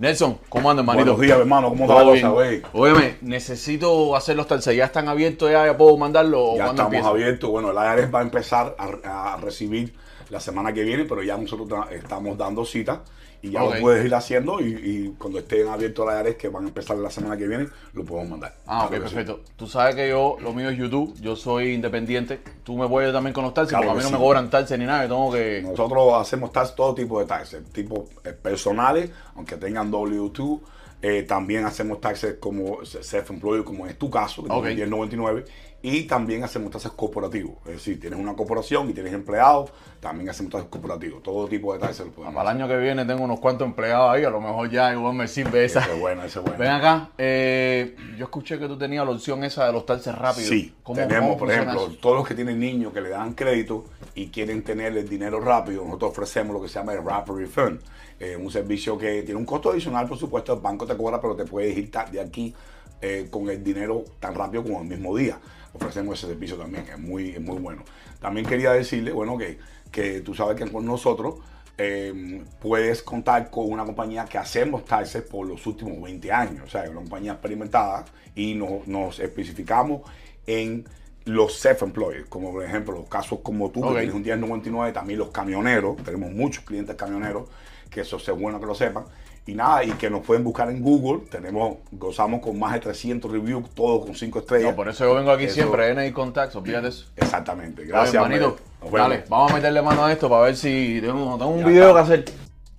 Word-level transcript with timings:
Nelson, 0.00 0.38
¿cómo 0.48 0.70
andas, 0.70 0.82
hermanito? 0.84 1.04
Buenos 1.14 1.20
días, 1.20 1.38
hermano. 1.38 1.68
¿Cómo 1.68 1.84
está 1.84 2.02
la 2.02 2.10
cosa, 2.10 2.28
güey? 2.30 2.62
Óyeme, 2.72 3.16
necesito 3.20 4.16
hacer 4.16 4.34
los 4.34 4.46
talces. 4.46 4.74
¿Ya 4.74 4.86
están 4.86 5.08
abiertos? 5.08 5.50
¿Ya, 5.52 5.76
puedo 5.76 5.94
mandarlo? 5.98 6.52
o 6.52 6.56
Ya 6.56 6.68
estamos 6.70 6.84
empieza? 6.86 7.08
abiertos. 7.10 7.50
Bueno, 7.50 7.70
el 7.70 7.76
IRS 7.76 8.14
va 8.14 8.20
a 8.20 8.22
empezar 8.22 8.74
a, 8.78 9.34
a 9.34 9.36
recibir 9.36 9.92
la 10.30 10.40
semana 10.40 10.72
que 10.72 10.84
viene, 10.84 11.04
pero 11.04 11.22
ya 11.22 11.36
nosotros 11.36 11.68
ta- 11.68 11.94
estamos 11.94 12.38
dando 12.38 12.64
cita 12.64 13.02
y 13.42 13.50
ya 13.50 13.60
lo 13.64 13.72
puedes 13.80 14.04
ir 14.04 14.14
haciendo 14.14 14.60
y, 14.60 14.66
y 14.74 15.14
cuando 15.18 15.38
estén 15.38 15.66
abiertos 15.68 16.06
el 16.12 16.26
IRS, 16.26 16.36
que 16.36 16.48
van 16.48 16.64
a 16.64 16.68
empezar 16.68 16.96
la 16.98 17.10
semana 17.10 17.36
que 17.36 17.46
viene, 17.48 17.68
lo 17.94 18.04
podemos 18.04 18.30
mandar. 18.30 18.54
Ah, 18.66 18.84
ok, 18.84 18.90
que 18.90 18.96
sí. 18.96 19.02
perfecto. 19.02 19.40
Tú 19.56 19.66
sabes 19.66 19.94
que 19.94 20.08
yo, 20.08 20.36
lo 20.40 20.52
mío 20.52 20.68
es 20.70 20.76
YouTube, 20.78 21.14
yo 21.20 21.36
soy 21.36 21.72
independiente. 21.72 22.40
Tú 22.64 22.76
me 22.76 22.86
puedes 22.88 23.12
también 23.12 23.32
con 23.32 23.44
los 23.44 23.54
taxis, 23.54 23.70
Claro 23.76 23.86
porque 23.92 24.00
a 24.00 24.04
mí 24.06 24.10
no 24.10 24.16
sí. 24.16 24.20
me 24.20 24.26
cobran 24.26 24.50
taxes 24.50 24.78
ni 24.78 24.84
nada, 24.84 25.04
yo 25.04 25.08
tengo 25.08 25.32
que... 25.32 25.62
Nosotros 25.62 26.14
hacemos 26.14 26.52
taxes, 26.52 26.74
todo 26.76 26.94
tipo 26.94 27.18
de 27.20 27.26
taxes, 27.26 27.64
tipo 27.72 28.08
eh, 28.24 28.32
personales, 28.32 29.10
aunque 29.34 29.56
tengan 29.56 29.90
W2. 29.90 30.60
eh, 31.02 31.22
también 31.22 31.64
hacemos 31.64 31.98
taxes 32.00 32.36
como 32.38 32.84
self-employed, 32.84 33.64
como 33.64 33.86
es 33.86 33.96
tu 33.98 34.10
caso, 34.10 34.44
que 34.44 34.50
Ok. 34.52 34.64
tienes 34.66 34.86
1099. 34.88 35.44
Y 35.82 36.02
también 36.02 36.44
hacemos 36.44 36.70
taxes 36.70 36.92
corporativos. 36.92 37.54
Es 37.64 37.72
decir, 37.72 37.98
tienes 37.98 38.18
una 38.18 38.34
corporación 38.36 38.90
y 38.90 38.92
tienes 38.92 39.14
empleados, 39.14 39.70
también 39.98 40.28
hacemos 40.28 40.52
taxes 40.52 40.68
corporativos. 40.68 41.22
Todo 41.22 41.48
tipo 41.48 41.72
de 41.72 41.78
taxes 41.78 42.04
lo 42.04 42.12
podemos 42.12 42.34
Para 42.34 42.50
el 42.50 42.56
año 42.58 42.68
que 42.68 42.76
viene 42.76 43.06
tengo 43.06 43.24
unos 43.24 43.40
cuantos 43.40 43.66
empleados 43.66 44.10
ahí, 44.14 44.22
a 44.24 44.28
lo 44.28 44.42
mejor 44.42 44.68
ya 44.70 44.92
igual 44.92 45.14
me 45.14 45.26
sirve 45.26 45.64
esa. 45.64 45.80
Ese 45.80 45.94
es 45.94 46.00
bueno, 46.00 46.22
ese 46.22 46.38
es 46.38 46.44
bueno. 46.44 46.58
Ven 46.58 46.70
acá, 46.70 47.08
eh, 47.16 47.96
yo 48.18 48.24
escuché 48.24 48.58
que 48.58 48.66
tú 48.68 48.76
tenías 48.76 49.06
la 49.06 49.12
opción 49.12 49.42
esa 49.42 49.64
de 49.66 49.72
los 49.72 49.86
taxes 49.86 50.14
rápidos. 50.14 50.50
Sí, 50.50 50.74
¿Cómo- 50.82 50.96
tenemos, 51.00 51.28
cómo 51.30 51.38
por 51.38 51.50
ejemplo, 51.50 51.86
eso? 51.86 51.96
todos 51.98 52.16
los 52.16 52.28
que 52.28 52.34
tienen 52.34 52.60
niños 52.60 52.92
que 52.92 53.00
le 53.00 53.08
dan 53.08 53.32
crédito 53.32 53.86
y 54.14 54.26
quieren 54.28 54.62
tener 54.62 54.94
el 54.94 55.08
dinero 55.08 55.40
rápido, 55.40 55.82
nosotros 55.86 56.10
ofrecemos 56.10 56.52
lo 56.54 56.60
que 56.60 56.68
se 56.68 56.74
llama 56.78 56.92
el 56.92 57.02
Rapid 57.02 57.32
Refund, 57.32 57.80
eh, 58.18 58.36
un 58.36 58.50
servicio 58.50 58.98
que 58.98 59.22
tiene 59.22 59.36
un 59.40 59.46
costo 59.46 59.70
adicional, 59.70 60.06
por 60.06 60.18
supuesto, 60.18 60.52
el 60.52 60.60
banco 60.60 60.84
te 60.86 60.94
cobra, 60.94 61.18
pero 61.22 61.34
te 61.34 61.46
puedes 61.46 61.74
ir 61.74 61.90
de 62.12 62.20
aquí 62.20 62.54
eh, 63.02 63.28
con 63.30 63.48
el 63.48 63.64
dinero 63.64 64.04
tan 64.18 64.34
rápido 64.34 64.62
como 64.62 64.82
el 64.82 64.86
mismo 64.86 65.16
día. 65.16 65.38
Ofrecemos 65.72 66.18
ese 66.18 66.28
servicio 66.28 66.56
también, 66.56 66.84
es 66.88 66.98
muy, 66.98 67.30
es 67.30 67.40
muy 67.40 67.58
bueno. 67.58 67.84
También 68.20 68.46
quería 68.46 68.72
decirle, 68.72 69.12
bueno, 69.12 69.38
que, 69.38 69.58
que 69.90 70.20
tú 70.20 70.34
sabes 70.34 70.56
que 70.56 70.70
con 70.70 70.84
nosotros 70.84 71.36
eh, 71.78 72.44
puedes 72.60 73.02
contar 73.02 73.50
con 73.50 73.70
una 73.70 73.84
compañía 73.84 74.26
que 74.26 74.36
hacemos 74.36 74.84
taxes 74.84 75.22
por 75.22 75.46
los 75.46 75.66
últimos 75.66 76.00
20 76.02 76.30
años, 76.30 76.64
o 76.66 76.70
sea, 76.70 76.84
es 76.84 76.90
una 76.90 77.00
compañía 77.00 77.32
experimentada 77.32 78.04
y 78.34 78.54
nos, 78.54 78.86
nos 78.86 79.18
especificamos 79.18 80.02
en 80.46 80.86
los 81.24 81.54
self-employed, 81.64 82.26
como 82.28 82.52
por 82.52 82.64
ejemplo 82.64 82.94
los 82.94 83.08
casos 83.08 83.38
como 83.42 83.70
tú, 83.70 83.80
que 83.80 84.00
tienes 84.00 84.14
un 84.14 84.22
1099, 84.22 84.92
también 84.92 85.18
los 85.18 85.30
camioneros, 85.30 85.96
tenemos 86.02 86.32
muchos 86.32 86.64
clientes 86.64 86.96
camioneros, 86.96 87.48
que 87.88 88.02
eso 88.02 88.16
es 88.18 88.30
bueno 88.30 88.60
que 88.60 88.66
lo 88.66 88.74
sepan, 88.74 89.04
y 89.46 89.54
nada, 89.54 89.82
y 89.84 89.90
que 89.92 90.08
nos 90.10 90.24
pueden 90.24 90.44
buscar 90.44 90.68
en 90.70 90.80
Google, 90.82 91.26
tenemos, 91.30 91.78
gozamos 91.92 92.40
con 92.40 92.58
más 92.58 92.74
de 92.74 92.80
300 92.80 93.30
reviews, 93.30 93.68
todos 93.74 94.04
con 94.06 94.14
5 94.14 94.38
estrellas. 94.40 94.70
No, 94.70 94.76
por 94.76 94.88
eso 94.88 95.04
yo 95.04 95.14
vengo 95.14 95.30
aquí 95.32 95.44
Eso- 95.44 95.54
siempre, 95.54 95.90
NI 95.94 96.12
Contacts, 96.12 96.54
olvídate 96.56 96.88
eso. 96.88 97.06
Exactamente, 97.16 97.84
gracias. 97.84 98.28
vemos. 98.28 98.54
Dale, 98.92 99.24
vamos 99.28 99.50
a 99.52 99.54
meterle 99.56 99.82
mano 99.82 100.04
a 100.04 100.12
esto 100.12 100.28
para 100.28 100.42
ver 100.44 100.56
si 100.56 101.00
tengo, 101.00 101.36
tengo 101.36 101.50
un 101.50 101.60
Ya 101.60 101.66
video 101.66 101.88
está. 101.88 101.94
que 101.94 102.00
hacer. 102.22 102.24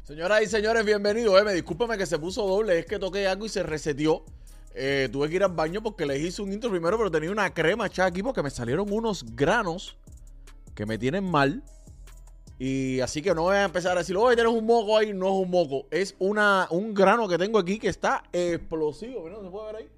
Señoras 0.04 0.42
y 0.44 0.46
señores, 0.48 0.86
bienvenidos. 0.86 1.40
Eh, 1.40 1.44
me 1.44 1.54
discúlpame 1.54 1.98
que 1.98 2.06
se 2.06 2.18
puso 2.20 2.46
doble, 2.48 2.80
es 2.80 2.86
que 2.86 3.00
toqué 3.00 3.28
algo 3.28 3.46
y 3.46 3.50
se 3.50 3.64
reseteó. 3.64 4.24
Eh, 4.74 5.10
tuve 5.12 5.30
que 5.30 5.36
ir 5.36 5.44
al 5.44 5.52
baño 5.52 5.82
porque 5.84 6.06
les 6.06 6.22
hice 6.22 6.42
un 6.42 6.52
intro 6.54 6.70
primero, 6.70 6.98
pero 6.98 7.12
tenía 7.12 7.30
una 7.32 7.54
crema 7.54 7.88
echada 7.88 8.08
aquí 8.10 8.24
porque 8.24 8.42
me 8.42 8.50
salieron 8.50 8.92
unos 8.92 9.26
granos 9.36 9.98
que 10.76 10.86
me 10.86 10.98
tienen 10.98 11.24
mal. 11.26 11.62
Y 12.64 13.00
así 13.00 13.24
que 13.24 13.34
no 13.34 13.42
voy 13.42 13.56
a 13.56 13.64
empezar 13.64 13.98
a 13.98 14.02
decir, 14.02 14.16
oye, 14.16 14.36
tienes 14.36 14.54
un 14.54 14.68
moco 14.68 14.96
ahí. 14.96 15.14
No 15.14 15.26
es 15.30 15.46
un 15.46 15.50
moco, 15.50 15.88
es 15.90 16.14
una, 16.20 16.68
un 16.70 16.94
grano 16.94 17.28
que 17.28 17.40
tengo 17.40 17.58
aquí 17.58 17.80
que 17.80 17.88
está 17.88 18.22
explosivo. 18.32 19.28
¿se 19.28 19.50
puede 19.50 19.66
ver 19.66 19.76
ahí? 19.78 19.90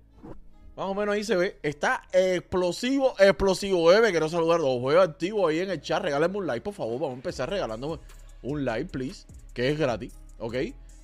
Más 0.77 0.85
o 0.85 0.95
menos 0.95 1.13
ahí 1.13 1.25
se 1.25 1.35
ve. 1.35 1.59
Está 1.61 2.03
explosivo, 2.13 3.15
explosivo, 3.19 3.87
bebé. 3.87 4.11
Quiero 4.11 4.29
saludar 4.29 4.61
a 4.61 4.63
los 4.63 4.79
juegos 4.79 5.09
activos 5.09 5.49
ahí 5.49 5.59
en 5.59 5.71
el 5.71 5.81
chat. 5.81 6.01
Regálenme 6.03 6.37
un 6.37 6.47
like, 6.47 6.63
por 6.63 6.73
favor. 6.73 6.93
Vamos 6.93 7.09
a 7.09 7.15
empezar 7.15 7.49
regalándome 7.49 7.99
un 8.43 8.63
like, 8.63 8.89
please. 8.89 9.25
Que 9.53 9.67
es 9.67 9.77
gratis, 9.77 10.13
¿ok? 10.39 10.55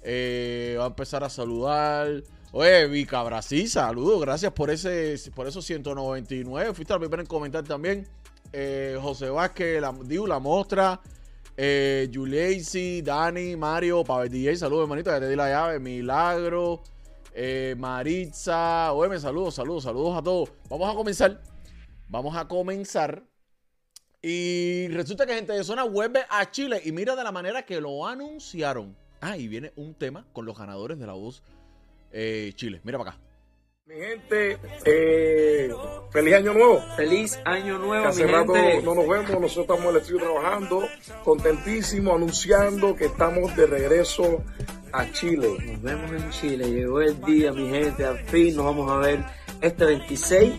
Eh, 0.04 0.78
va 0.80 0.86
a 0.86 0.88
empezar 0.88 1.26
a 1.26 1.30
saludar. 1.30 2.24
Oye, 2.54 2.88
Vica 2.88 3.22
Brasil, 3.22 3.68
saludos. 3.68 4.22
Gracias 4.22 4.54
por 4.54 4.70
ese 4.70 5.18
por 5.36 5.46
esos 5.46 5.66
199. 5.66 6.74
Fuiste 6.74 6.94
la 6.94 7.00
primera 7.00 7.22
en 7.22 7.28
comentar 7.28 7.66
también. 7.66 8.08
Eh, 8.54 8.98
José 9.02 9.30
Vázquez, 9.30 9.82
la, 9.82 9.94
la 10.26 10.40
mostra. 10.40 11.02
Eh, 11.62 12.10
Dani, 13.04 13.58
Mario, 13.58 14.06
Pavel 14.06 14.30
DJ, 14.30 14.56
saludos, 14.56 14.84
hermanito. 14.84 15.12
Ya 15.12 15.20
te 15.20 15.28
di 15.28 15.36
la 15.36 15.50
llave. 15.50 15.78
Milagro. 15.78 16.82
Eh, 17.34 17.76
Maritza, 17.78 18.94
me 19.10 19.20
saludos, 19.20 19.56
saludos, 19.56 19.84
saludos 19.84 20.18
a 20.18 20.24
todos. 20.24 20.54
Vamos 20.70 20.90
a 20.90 20.96
comenzar. 20.96 21.42
Vamos 22.08 22.38
a 22.38 22.48
comenzar. 22.48 23.24
Y 24.22 24.88
resulta 24.88 25.26
que 25.26 25.34
gente 25.34 25.52
de 25.52 25.66
zona 25.66 25.84
vuelve 25.84 26.22
a 26.30 26.50
Chile 26.50 26.82
y 26.86 26.94
mira 26.94 27.14
de 27.18 27.26
la 27.26 27.32
manera 27.34 27.66
que 27.66 27.82
lo 27.82 28.08
anunciaron. 28.08 28.96
Ah, 29.20 29.36
y 29.36 29.50
viene 29.50 29.74
un 29.76 29.94
tema 29.94 30.26
con 30.32 30.46
los 30.46 30.58
ganadores 30.58 30.98
de 30.98 31.08
la 31.08 31.14
voz 31.14 31.44
eh, 32.14 32.54
Chile. 32.56 32.80
Mira 32.86 32.98
para 32.98 33.12
acá. 33.12 33.29
Mi 33.90 33.96
gente, 33.96 34.60
eh, 34.86 35.74
feliz 36.12 36.36
año 36.36 36.54
nuevo. 36.54 36.80
Feliz 36.96 37.40
año 37.44 37.80
Que 37.80 37.88
nuevo, 37.88 38.14
mi 38.14 38.24
rato 38.24 38.54
gente. 38.54 38.84
no 38.84 38.94
nos 38.94 39.08
vemos, 39.08 39.30
nosotros 39.32 39.58
estamos 39.58 39.84
en 39.84 39.90
el 39.90 39.96
estudio 39.98 40.20
trabajando, 40.20 40.84
contentísimos, 41.24 42.16
anunciando 42.16 42.96
que 42.96 43.06
estamos 43.06 43.56
de 43.56 43.66
regreso 43.66 44.44
a 44.92 45.12
Chile. 45.12 45.58
Nos 45.66 45.82
vemos 45.82 46.12
en 46.12 46.30
Chile. 46.30 46.70
Llegó 46.70 47.02
el 47.02 47.20
día, 47.22 47.52
mi 47.52 47.68
gente. 47.68 48.06
Al 48.06 48.20
fin 48.26 48.56
nos 48.56 48.66
vamos 48.66 48.92
a 48.92 48.98
ver. 48.98 49.26
Este 49.60 49.86
26 49.86 50.54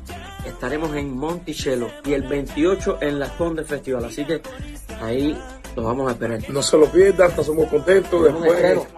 estaremos 0.47 0.97
en 0.97 1.17
Monticello 1.17 1.87
y 2.05 2.15
el 2.15 2.25
28 2.25 2.99
en 3.01 3.21
la 3.21 3.29
Conde 3.37 3.63
Festival. 3.63 4.07
Así 4.07 4.25
que 4.25 4.41
ahí 5.01 5.41
los 5.77 5.85
vamos 5.85 6.09
a 6.09 6.15
esperar. 6.15 6.41
No 6.51 6.63
se 6.63 6.77
lo 6.77 6.87
pierdan, 6.91 7.31
estamos 7.31 7.69
contentos. 7.69 8.25
Después. 8.25 8.89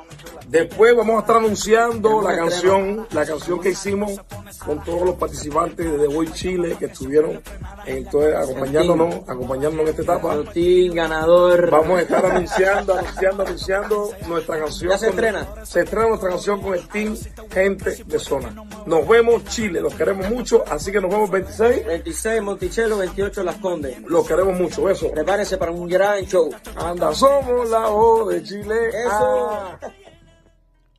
Después 0.52 0.94
vamos 0.94 1.16
a 1.16 1.20
estar 1.20 1.36
anunciando 1.36 2.20
la 2.22 2.36
canción, 2.36 3.06
la 3.10 3.24
canción 3.26 3.58
que 3.60 3.70
hicimos 3.70 4.20
con 4.64 4.84
todos 4.84 5.02
los 5.02 5.14
participantes 5.16 5.90
de 5.90 5.98
The 5.98 6.14
Voice 6.14 6.32
Chile 6.34 6.76
que 6.78 6.84
estuvieron 6.86 7.40
en 7.86 8.04
todo- 8.08 8.36
acompañándonos, 8.36 9.14
acompañándonos 9.28 9.80
en 9.80 9.88
esta 9.88 10.02
etapa. 10.02 10.36
Martín, 10.36 10.94
ganador. 10.94 11.70
Vamos 11.70 11.98
a 11.98 12.02
estar 12.02 12.24
anunciando, 12.26 12.94
anunciando, 12.94 13.42
anunciando 13.44 14.10
nuestra 14.28 14.58
canción. 14.60 14.90
¿Ya 14.90 14.98
se 14.98 15.06
con- 15.06 15.14
estrena? 15.14 15.46
Se 15.64 15.80
estrena 15.80 16.08
nuestra 16.08 16.28
canción 16.30 16.60
con 16.60 16.74
el 16.74 16.86
team 16.88 17.16
Gente 17.50 18.04
de 18.06 18.18
Zona. 18.18 18.54
Nos 18.86 19.08
vemos, 19.08 19.44
Chile, 19.46 19.80
los 19.80 19.94
queremos 19.94 20.28
mucho, 20.30 20.62
así 20.70 20.92
que 20.92 21.00
nos 21.00 21.10
vemos 21.10 21.30
26. 21.30 21.86
26 21.86 22.36
en 22.38 22.44
Monticello, 22.44 22.98
28 22.98 23.40
en 23.40 23.46
Las 23.46 23.56
Condes. 23.56 24.00
Los 24.02 24.26
queremos 24.28 24.58
mucho, 24.58 24.88
eso. 24.90 25.10
Prepárense 25.10 25.56
para 25.56 25.72
un 25.72 25.88
gran 25.88 26.20
show. 26.26 26.50
Anda, 26.76 27.12
somos 27.14 27.68
la 27.70 27.86
voz 27.88 28.28
de 28.28 28.42
Chile. 28.42 28.88
Eso. 28.90 29.50
Ah. 29.50 29.78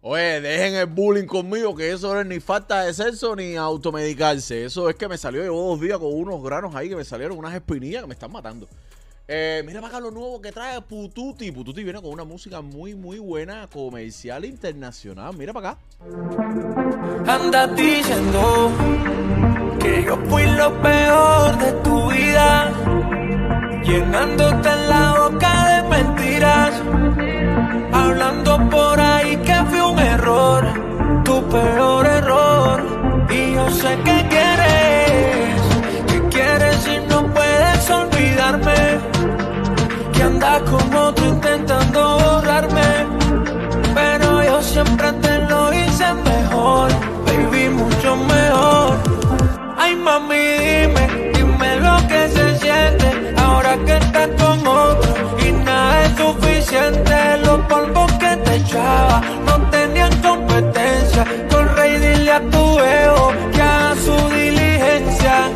Oye, 0.06 0.42
dejen 0.42 0.76
el 0.76 0.88
bullying 0.88 1.26
conmigo, 1.26 1.74
que 1.74 1.90
eso 1.90 2.14
no 2.14 2.20
es 2.20 2.28
ni 2.28 2.42
falta 2.42 2.82
de 2.82 2.94
sexo 2.94 3.38
ni 3.38 3.56
automedicarse. 3.56 4.66
Eso 4.66 4.90
es 4.90 4.98
que 4.98 5.08
me 5.08 5.18
salió, 5.18 5.42
llevo 5.42 5.70
dos 5.70 5.80
días 5.80 5.98
con 5.98 6.14
unos 6.14 6.44
granos 6.44 6.76
ahí 6.76 6.90
que 6.90 6.98
me 6.98 7.06
salieron, 7.06 7.38
unas 7.38 7.56
espinillas 7.56 8.02
que 8.02 8.08
me 8.08 8.14
están 8.14 8.30
matando. 8.30 8.68
Eh, 9.30 9.64
mira 9.66 9.80
para 9.80 9.96
acá 9.96 10.02
lo 10.02 10.12
nuevo 10.12 10.42
que 10.42 10.52
trae 10.52 10.82
Pututi. 10.82 11.54
Pututi 11.54 11.86
viene 11.86 12.02
con 12.02 12.12
una 12.12 12.26
música 12.26 12.60
muy, 12.60 12.96
muy 12.96 13.20
buena, 13.20 13.70
comercial 13.72 14.44
internacional. 14.44 15.38
Mira 15.38 15.54
para 15.54 15.70
acá. 15.70 15.80
Andas 17.26 17.74
diciendo 17.74 18.72
que 19.80 20.04
yo 20.04 20.18
fui 20.28 20.44
lo 20.48 20.82
peor 20.82 21.58
de 21.60 21.72
tu 21.82 22.12
vida, 22.12 22.74
llenándote 23.86 24.70
la 24.90 25.30
boca 25.30 25.82
de 25.82 25.90
mentiras, 25.90 26.74
hablando 27.94 28.70
por 28.70 29.00
ahí 29.00 29.38
que 29.38 29.53
fui 29.70 29.80
un 29.80 30.00
error, 30.00 30.64
tu 31.24 31.42
peor 31.50 32.06
error. 32.06 32.84
Y 33.30 33.54
yo 33.54 33.70
sé 33.72 33.98
que 34.06 34.18
quieres, 34.34 35.62
que 36.08 36.20
quieres 36.30 36.88
y 36.88 36.98
no 37.10 37.26
puedes 37.34 37.90
olvidarme, 37.90 39.00
que 40.14 40.24
andas 40.24 40.62
como 40.70 41.14
tú 41.14 41.24
intentando 41.26 42.18
borrarme. 42.20 42.90
Pero 43.96 44.44
yo 44.44 44.62
siempre 44.62 45.12
te 45.14 45.40
lo 45.50 45.74
hice 45.74 46.14
mejor, 46.14 46.90
baby, 47.26 47.70
mucho 47.70 48.16
mejor. 48.16 48.98
Ay, 49.78 49.96
mami, 49.96 50.36
dime, 50.36 51.32
dime 51.34 51.76
lo 51.78 51.96
que 52.08 52.30
se 52.30 52.60
siente 52.60 53.34
ahora 53.38 53.78
que 53.86 53.98
estás 53.98 54.30
con 54.42 54.68
otro 54.68 55.14
y 55.46 55.52
nada 55.52 56.04
es 56.06 56.16
suficiente. 56.18 57.38
Los 57.46 57.60
polvos 57.68 58.12
que 58.14 58.36
te 58.38 58.56
echaba 58.56 59.22
competencia. 61.24 61.48
Corre 61.50 61.96
y 61.96 62.00
dile 62.00 62.32
a 62.32 62.50
tu 62.50 62.80
ego 62.80 63.52
que 63.52 63.62
haga 63.62 63.96
su 63.96 64.30
diligencia. 64.30 65.52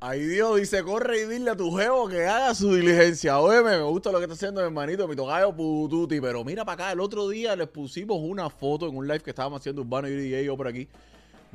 Ay 0.00 0.20
Dios, 0.20 0.60
dice, 0.60 0.84
corre 0.84 1.22
y 1.22 1.26
dile 1.26 1.50
a 1.50 1.56
tu 1.56 1.72
jevo 1.72 2.08
que 2.08 2.26
haga 2.26 2.54
su 2.54 2.74
diligencia. 2.74 3.40
Óyeme, 3.40 3.76
me 3.76 3.82
gusta 3.82 4.12
lo 4.12 4.18
que 4.18 4.24
está 4.24 4.34
haciendo 4.34 4.60
mi 4.60 4.66
hermanito, 4.66 5.08
mi 5.08 5.16
tocayo 5.16 5.52
Pututi. 5.54 6.20
Pero 6.20 6.44
mira 6.44 6.64
para 6.64 6.84
acá, 6.84 6.92
el 6.92 7.00
otro 7.00 7.28
día 7.28 7.56
les 7.56 7.68
pusimos 7.68 8.18
una 8.20 8.48
foto 8.48 8.88
en 8.88 8.96
un 8.96 9.06
live 9.08 9.20
que 9.20 9.30
estábamos 9.30 9.60
haciendo 9.60 9.82
Urbano 9.82 10.08
y 10.08 10.14
DJ 10.14 10.44
yo 10.44 10.56
por 10.56 10.68
aquí. 10.68 10.88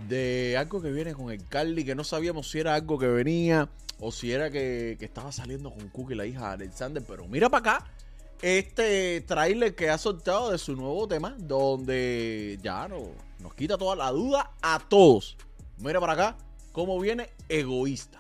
De 0.10 0.58
algo 0.58 0.82
que 0.82 0.92
viene 0.92 1.14
con 1.14 1.32
el 1.32 1.48
Carly, 1.48 1.86
que 1.86 1.96
no 1.96 2.04
sabíamos 2.04 2.50
si 2.50 2.60
era 2.60 2.76
algo 2.76 2.98
que 2.98 3.08
venía 3.08 3.70
o 4.00 4.12
si 4.12 4.32
era 4.32 4.50
que, 4.50 4.98
que 5.00 5.06
estaba 5.06 5.32
saliendo 5.32 5.72
con 5.72 5.88
Cookie, 5.90 6.16
la 6.16 6.26
hija 6.26 6.48
de 6.48 6.66
Alexander. 6.66 7.04
Pero 7.08 7.28
mira 7.28 7.50
para 7.50 7.76
acá, 7.76 7.88
este 8.42 9.22
tráiler 9.22 9.76
que 9.76 9.90
ha 9.90 9.98
soltado 9.98 10.52
de 10.52 10.58
su 10.58 10.76
nuevo 10.76 11.08
tema, 11.08 11.36
donde 11.38 12.60
ya 12.62 12.88
no, 12.88 12.98
nos 13.40 13.54
quita 13.54 13.78
toda 13.78 13.96
la 13.96 14.12
duda 14.12 14.52
a 14.62 14.80
todos. 14.80 15.38
Mira 15.78 16.00
para 16.00 16.14
acá, 16.14 16.36
cómo 16.72 17.00
viene 17.00 17.30
egoísta. 17.50 18.20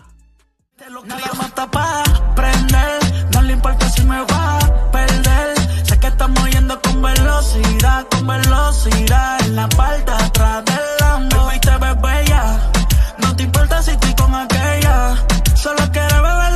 Nadie 1.05 1.25
mata 1.37 1.69
pa' 1.69 2.03
prender, 2.35 2.99
no 3.33 3.41
le 3.43 3.53
importa 3.53 3.87
si 3.89 4.03
me 4.03 4.19
va 4.25 4.57
a 4.57 4.91
perder. 4.91 5.85
Sé 5.85 5.99
que 5.99 6.07
estamos 6.07 6.49
yendo 6.49 6.81
con 6.81 7.01
velocidad, 7.01 8.07
con 8.09 8.25
velocidad. 8.25 9.41
En 9.45 9.55
la 9.55 9.69
parte 9.69 10.11
atrás 10.11 10.65
del 10.65 10.79
Lambo 10.99 11.51
y 11.55 11.59
te 11.59 11.77
ves 11.77 12.01
bella. 12.01 12.71
No 13.19 13.35
te 13.35 13.43
importa 13.43 13.83
si 13.83 13.91
estoy 13.91 14.15
con 14.15 14.33
aquella, 14.33 15.23
solo 15.55 15.83
quiero 15.91 16.23
beber 16.23 16.50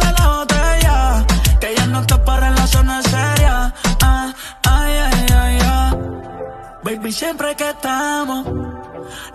Baby, 7.05 7.13
siempre 7.13 7.55
que 7.55 7.69
estamos, 7.69 8.47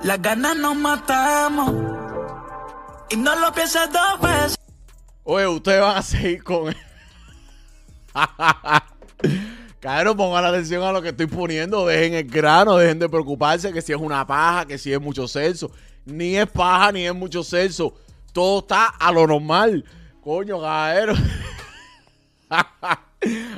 las 0.02 0.20
ganas 0.20 0.56
nos 0.56 0.74
matamos. 0.74 1.72
Y 3.10 3.16
no 3.16 3.38
lo 3.38 3.52
pienses 3.52 3.88
dos 3.92 4.20
veces. 4.20 4.58
Oye, 5.22 5.46
ustedes 5.46 5.80
van 5.80 5.96
a 5.96 6.02
seguir 6.02 6.42
con. 6.42 6.74
Cabrón, 9.78 10.16
pongan 10.16 10.46
atención 10.46 10.82
a 10.82 10.90
lo 10.90 11.00
que 11.00 11.10
estoy 11.10 11.26
poniendo. 11.28 11.86
Dejen 11.86 12.14
el 12.14 12.24
grano, 12.24 12.76
dejen 12.76 12.98
de 12.98 13.08
preocuparse 13.08 13.72
que 13.72 13.82
si 13.82 13.92
es 13.92 14.00
una 14.00 14.26
paja, 14.26 14.66
que 14.66 14.76
si 14.76 14.92
es 14.92 15.00
mucho 15.00 15.28
sexo. 15.28 15.70
Ni 16.04 16.36
es 16.36 16.48
paja, 16.48 16.90
ni 16.90 17.06
es 17.06 17.14
mucho 17.14 17.44
sexo. 17.44 17.94
Todo 18.32 18.62
está 18.62 18.86
a 18.86 19.12
lo 19.12 19.28
normal. 19.28 19.84
Coño, 20.24 20.60
cabrón. 20.60 21.18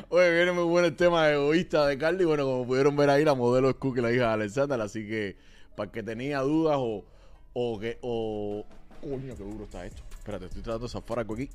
Oye, 0.09 0.31
viene 0.35 0.51
muy 0.51 0.65
bueno 0.65 0.87
el 0.87 0.95
tema 0.95 1.31
egoísta 1.31 1.87
de 1.87 1.97
Carly. 1.97 2.25
Bueno, 2.25 2.43
como 2.45 2.67
pudieron 2.67 2.95
ver 2.95 3.09
ahí, 3.09 3.23
la 3.23 3.33
modelo 3.33 3.69
es 3.69 3.75
Cookie, 3.75 4.01
la 4.01 4.11
hija 4.11 4.27
de 4.27 4.33
Alexander. 4.33 4.79
Así 4.81 5.07
que, 5.07 5.37
para 5.75 5.85
el 5.85 5.91
que 5.91 6.03
tenía 6.03 6.41
dudas 6.41 6.77
o, 6.79 7.05
o 7.53 7.79
que. 7.79 7.97
O... 8.01 8.65
Coño, 9.01 9.35
qué 9.35 9.43
duro 9.43 9.63
está 9.65 9.85
esto. 9.85 10.01
Espérate, 10.17 10.45
estoy 10.45 10.61
tratando 10.61 10.87
de 10.87 10.91
zafar 10.91 11.19
algo 11.19 11.33
aquí. 11.33 11.49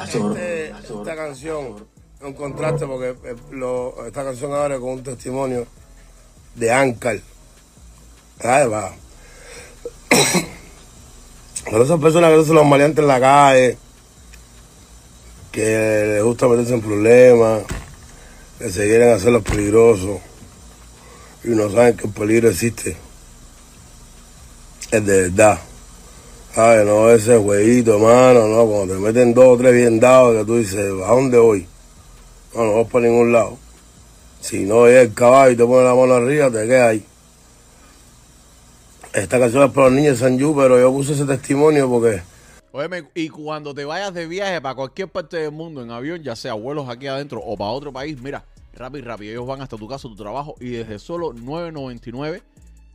Este- 0.03 0.69
esta 0.69 1.15
canción 1.15 1.75
es 2.19 2.25
un 2.25 2.33
contraste 2.33 2.85
porque 2.87 3.09
eh, 3.29 3.35
lo- 3.51 4.05
esta 4.07 4.23
canción 4.23 4.53
abre 4.53 4.79
con 4.79 4.89
un 4.89 5.03
testimonio 5.03 5.67
de 6.55 6.71
Ankar. 6.71 7.19
Ay, 8.39 8.67
va. 8.67 8.93
Para 11.71 11.83
esas 11.83 11.99
personas 11.99 12.31
que 12.31 12.41
hacen 12.41 12.55
los 12.55 12.65
maleantes 12.65 12.99
en 13.01 13.07
la 13.07 13.19
calle, 13.19 13.77
que 15.51 15.61
les 16.15 16.23
gusta 16.23 16.47
meterse 16.47 16.73
en 16.73 16.81
problemas, 16.81 17.63
que 18.59 18.69
se 18.69 18.85
quieren 18.87 19.09
hacer 19.13 19.31
los 19.31 19.43
peligrosos 19.43 20.19
y 21.43 21.49
no 21.49 21.69
saben 21.71 21.95
que 21.97 22.07
el 22.07 22.13
peligro 22.13 22.49
existe. 22.49 22.97
Es 24.91 25.05
de 25.05 25.21
verdad. 25.23 25.59
Ay, 26.55 26.85
no, 26.85 27.09
ese 27.09 27.37
jueguito, 27.37 27.95
hermano, 27.95 28.47
no, 28.47 28.67
cuando 28.67 28.93
te 28.93 28.99
meten 28.99 29.33
dos 29.33 29.45
o 29.45 29.57
tres 29.57 29.73
bien 29.73 29.99
dados, 29.99 30.37
que 30.37 30.45
tú 30.45 30.57
dices, 30.57 30.91
¿a 31.03 31.11
dónde 31.11 31.39
voy? 31.39 31.67
No, 32.53 32.65
no 32.65 32.75
vas 32.75 32.91
para 32.91 33.07
ningún 33.07 33.31
lado. 33.33 33.57
Si 34.39 34.63
no 34.65 34.85
es 34.85 35.07
el 35.07 35.13
caballo 35.13 35.51
y 35.53 35.55
te 35.55 35.65
pone 35.65 35.83
la 35.83 35.95
mano 35.95 36.13
arriba, 36.13 36.51
te 36.51 36.67
quedas 36.67 36.89
ahí. 36.89 37.05
Esta 39.13 39.39
canción 39.39 39.63
es 39.63 39.71
para 39.71 39.87
los 39.87 39.95
niños 39.95 40.19
de 40.19 40.25
San 40.25 40.37
Yu, 40.37 40.55
pero 40.55 40.79
yo 40.79 40.91
puse 40.91 41.13
ese 41.13 41.25
testimonio 41.25 41.89
porque 41.89 42.21
Óyeme, 42.75 43.03
y 43.13 43.29
cuando 43.29 43.71
te 43.73 43.85
vayas 43.85 44.15
de 44.15 44.25
viaje 44.25 44.59
para 44.59 44.73
cualquier 44.73 45.07
parte 45.07 45.37
del 45.37 45.51
mundo 45.51 45.83
en 45.83 45.91
avión, 45.91 46.23
ya 46.23 46.35
sea 46.35 46.55
vuelos 46.55 46.89
aquí 46.89 47.05
adentro 47.05 47.39
o 47.39 47.55
para 47.55 47.69
otro 47.69 47.93
país, 47.93 48.19
mira, 48.19 48.45
rápido, 48.73 49.05
rápido. 49.05 49.31
Ellos 49.31 49.45
van 49.45 49.61
hasta 49.61 49.77
tu 49.77 49.87
casa, 49.87 50.07
tu 50.07 50.15
trabajo 50.15 50.55
y 50.59 50.69
desde 50.71 50.97
solo 50.97 51.33
9.99 51.33 52.41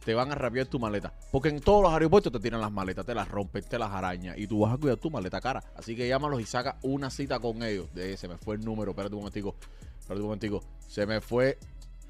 te 0.09 0.15
van 0.15 0.33
a 0.33 0.35
rapear 0.35 0.67
tu 0.67 0.79
maleta. 0.79 1.13
Porque 1.31 1.51
en 1.51 1.61
todos 1.61 1.83
los 1.83 1.93
aeropuertos 1.93 2.33
te 2.33 2.41
tiran 2.41 2.63
las 2.63 2.73
maletas, 2.73 3.05
te 3.05 3.15
las 3.15 3.29
rompen, 3.29 3.63
te 3.63 3.79
las 3.79 3.91
arañan 3.91 4.35
y 4.39 4.47
tú 4.47 4.61
vas 4.61 4.73
a 4.73 4.79
cuidar 4.79 4.97
tu 4.97 5.11
maleta 5.11 5.39
cara. 5.39 5.63
Así 5.77 5.95
que 5.95 6.09
llámalos 6.09 6.41
y 6.41 6.47
saca 6.47 6.79
una 6.81 7.11
cita 7.11 7.39
con 7.39 7.63
ellos. 7.63 7.93
De, 7.93 8.17
se 8.17 8.27
me 8.27 8.39
fue 8.39 8.57
el 8.57 8.65
número, 8.65 8.93
espérate 8.93 9.15
un 9.15 9.21
momentico. 9.21 9.55
Espérate 10.01 10.21
un 10.23 10.29
momentico. 10.29 10.65
Se 10.89 11.05
me 11.05 11.21
fue 11.21 11.59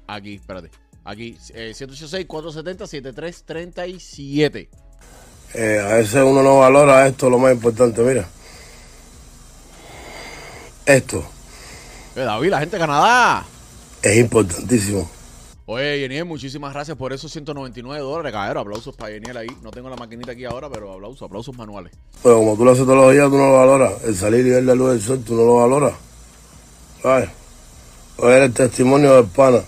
aquí, 0.07 0.35
espérate. 0.35 0.71
Aquí, 1.03 1.37
eh, 1.53 1.73
186-470-7337. 1.75 4.69
eh, 5.55 5.79
a 5.85 5.95
veces 5.95 6.23
uno 6.23 6.41
no 6.41 6.59
valora 6.59 7.05
esto, 7.05 7.29
lo 7.29 7.37
más 7.37 7.53
importante, 7.53 8.01
mira. 8.01 8.25
Esto 10.85 11.21
Eh, 12.15 12.21
David, 12.21 12.49
la 12.49 12.59
gente 12.61 12.77
de 12.77 12.79
Canadá. 12.79 13.45
es 14.01 14.17
importantísimo. 14.19 15.18
Oye, 15.71 15.99
Yeniel, 15.99 16.25
muchísimas 16.25 16.73
gracias 16.73 16.97
por 16.97 17.13
esos 17.13 17.31
199 17.31 18.03
dólares, 18.03 18.31
cabrón. 18.31 18.57
Aplausos 18.57 18.95
para 18.95 19.11
Yeniel 19.11 19.37
ahí. 19.37 19.47
No 19.61 19.69
tengo 19.69 19.87
la 19.87 19.95
maquinita 19.95 20.31
aquí 20.31 20.43
ahora, 20.43 20.67
pero 20.67 20.91
aplausos, 20.91 21.21
aplausos 21.21 21.55
manuales. 21.55 21.93
Pero 22.23 22.39
como 22.39 22.55
tú 22.55 22.65
lo 22.65 22.71
haces 22.71 22.85
todos 22.85 22.97
los 22.97 23.11
días, 23.11 23.29
tú 23.29 23.37
no 23.37 23.49
lo 23.49 23.53
valoras. 23.53 24.03
El 24.03 24.15
salir 24.15 24.47
y 24.47 24.49
ver 24.49 24.63
la 24.63 24.73
luz 24.73 24.89
del 24.89 25.01
sol, 25.03 25.23
tú 25.23 25.35
no 25.35 25.43
lo 25.43 25.57
valoras. 25.57 25.93
¿Sabes? 27.03 27.29
Oye, 28.17 28.45
el 28.45 28.51
testimonio 28.51 29.13
del 29.17 29.25
pana. 29.25 29.59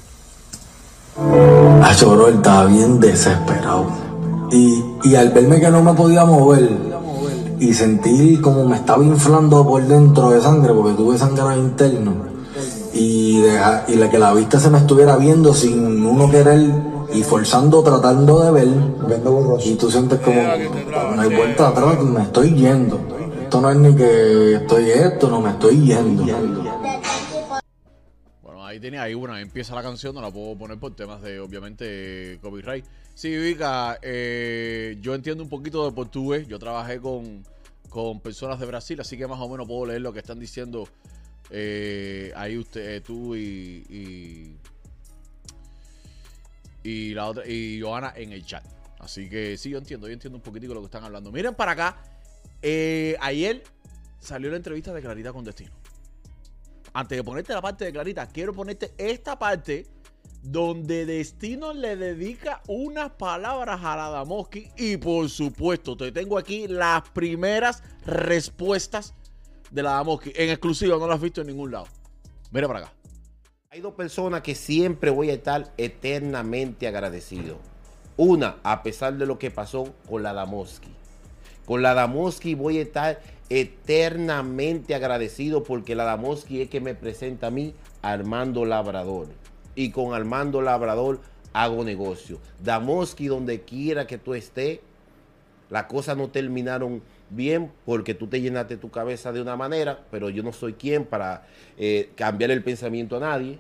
Ah, 1.18 1.96
bro, 2.02 2.30
él 2.30 2.36
estaba 2.38 2.66
bien 2.66 3.00
desesperado. 3.00 3.92
Y, 4.52 4.84
y 5.04 5.14
al 5.14 5.30
verme 5.30 5.60
que 5.60 5.70
no 5.70 5.84
me 5.84 5.94
podía 5.94 6.26
mover 6.26 6.68
y 7.60 7.76
sentir 7.76 8.42
como 8.42 8.66
me 8.66 8.78
estaba 8.78 9.04
inflando 9.04 9.64
por 9.64 9.86
dentro 9.86 10.32
de 10.32 10.42
sangre, 10.42 10.74
porque 10.74 10.98
tuve 10.98 11.16
sangre 11.20 11.58
interno, 11.58 12.31
y, 12.94 13.42
deja- 13.42 13.86
y 13.88 13.96
la, 13.96 14.10
que 14.10 14.20
la 14.20 14.34
vista 14.34 14.60
se 14.60 14.70
me 14.70 14.78
estuviera 14.80 15.18
viendo 15.18 15.54
sin 15.54 16.06
uno 16.06 16.30
querer 16.30 16.60
y 17.14 17.24
forzando, 17.24 17.84
tratando 17.84 18.42
de 18.44 18.52
ver, 18.52 18.68
y 19.66 19.76
tú 19.76 19.92
sientes 19.92 20.20
como 20.20 20.42
no 20.42 21.22
hay 21.22 21.36
vuelta 21.36 21.68
atrás, 21.70 22.02
me 22.04 22.22
estoy 22.24 22.54
yendo. 22.56 23.00
Esto 23.44 23.60
no 23.60 23.70
es 23.70 23.78
ni 23.78 23.96
que 23.96 24.54
estoy 24.56 24.90
esto, 24.92 25.30
no 25.30 25.42
me 25.42 25.50
estoy 25.50 25.82
yendo. 25.86 26.24
Bueno, 28.42 28.66
ahí 28.66 28.80
tenía 28.80 29.04
ahí 29.04 29.14
una. 29.14 29.42
Empieza 29.42 29.76
la 29.76 29.82
canción, 29.84 30.16
no 30.16 30.22
la 30.22 30.32
puedo 30.32 30.58
poner 30.58 30.78
por 30.80 30.96
temas 30.96 31.22
de, 31.22 31.40
obviamente, 31.42 32.40
copyright. 32.42 32.86
Sí, 33.14 33.36
Vika, 33.36 34.00
eh, 34.02 34.98
yo 35.02 35.14
entiendo 35.14 35.44
un 35.44 35.50
poquito 35.50 35.84
de 35.86 35.92
portugués. 35.92 36.48
Yo 36.48 36.60
trabajé 36.60 37.00
con, 37.02 37.44
con 37.90 38.22
personas 38.22 38.58
de 38.60 38.66
Brasil, 38.68 39.00
así 39.02 39.18
que 39.18 39.28
más 39.28 39.40
o 39.42 39.50
menos 39.50 39.68
puedo 39.68 39.86
leer 39.88 40.00
lo 40.02 40.14
que 40.14 40.20
están 40.20 40.40
diciendo 40.40 40.88
eh, 41.52 42.32
ahí 42.36 42.58
usted, 42.58 42.96
eh, 42.96 43.02
tú 43.02 43.36
y, 43.36 44.58
y, 46.84 47.14
la 47.14 47.28
otra, 47.28 47.48
y 47.48 47.80
Joana 47.82 48.14
en 48.16 48.32
el 48.32 48.46
chat. 48.46 48.66
Así 49.00 49.30
que 49.30 49.58
sí, 49.58 49.70
yo 49.70 49.78
entiendo, 49.78 50.08
yo 50.08 50.14
entiendo 50.14 50.38
un 50.38 50.44
poquitico 50.44 50.74
lo 50.74 50.82
que 50.82 50.86
están 50.86 51.04
hablando. 51.04 51.32
Miren 51.32 51.56
para 51.56 51.72
acá. 51.74 52.04
eh, 52.62 53.16
ayer 53.20 53.64
salió 54.20 54.50
la 54.52 54.58
entrevista 54.58 54.94
de 54.94 55.02
Clarita 55.02 55.34
con 55.34 55.44
Destino 55.44 55.82
antes 56.94 57.18
de 57.18 57.24
ponerte 57.24 57.54
la 57.54 57.62
parte 57.62 57.86
de 57.86 57.92
Clarita, 57.92 58.28
quiero 58.28 58.54
ponerte 58.54 58.94
esta 58.98 59.40
parte 59.40 59.88
donde 60.44 61.06
Destino 61.06 61.74
le 61.74 61.96
dedica 61.96 62.62
unas 62.68 63.12
palabras 63.12 63.80
a 63.84 63.96
la 63.96 64.10
Damoski 64.10 64.70
y 64.76 64.98
por 64.98 65.30
supuesto 65.30 65.96
te 65.96 66.12
tengo 66.12 66.38
aquí 66.38 66.68
las 66.68 67.08
primeras 67.10 67.84
respuestas 68.06 69.14
de 69.72 69.84
la 69.84 69.92
Damoski 69.92 70.32
en 70.36 70.50
exclusiva, 70.50 70.98
no 70.98 71.08
las 71.08 71.16
has 71.16 71.22
visto 71.22 71.42
en 71.42 71.48
ningún 71.48 71.72
lado. 71.72 71.88
Mira 72.52 72.68
para 72.68 72.80
acá. 72.80 72.94
Hay 73.70 73.80
dos 73.80 73.94
personas 73.94 74.42
que 74.42 74.54
siempre 74.54 75.10
voy 75.10 75.30
a 75.30 75.34
estar 75.34 75.72
eternamente 75.78 76.88
agradecido. 76.88 77.58
Una, 78.18 78.58
a 78.64 78.84
pesar 78.84 79.18
de 79.18 79.26
lo 79.26 79.40
que 79.40 79.50
pasó 79.50 79.94
con 80.10 80.24
la 80.24 80.34
Damoski. 80.34 80.92
Con 81.66 81.82
la 81.82 81.94
Damoski 81.94 82.54
voy 82.54 82.80
a 82.80 82.82
estar 82.82 83.22
eternamente 83.50 84.94
agradecido 84.94 85.64
porque 85.64 85.96
la 85.96 86.04
Damoski 86.04 86.62
es 86.62 86.70
que 86.70 86.82
me 86.82 86.96
presenta 86.96 87.48
a 87.48 87.52
mí 87.52 87.74
Armando 88.02 88.66
Labrador. 88.66 89.28
Y 89.74 89.92
con 89.92 90.14
Armando 90.14 90.62
Labrador 90.62 91.22
hago 91.54 91.86
negocio. 91.86 92.40
Damoski, 92.62 93.28
donde 93.28 93.62
quiera 93.62 94.06
que 94.06 94.18
tú 94.18 94.34
estés, 94.34 94.80
las 95.70 95.86
cosas 95.86 96.18
no 96.18 96.28
terminaron 96.30 97.02
bien 97.32 97.72
porque 97.86 98.14
tú 98.14 98.28
te 98.28 98.42
llenaste 98.42 98.78
tu 98.78 98.92
cabeza 98.92 99.32
de 99.32 99.42
una 99.42 99.56
manera, 99.56 100.06
pero 100.12 100.30
yo 100.30 100.44
no 100.44 100.54
soy 100.54 100.74
quien 100.74 101.06
para 101.06 101.48
eh, 101.78 102.12
cambiar 102.16 102.52
el 102.52 102.64
pensamiento 102.64 103.18
a 103.18 103.22
nadie. 103.22 103.58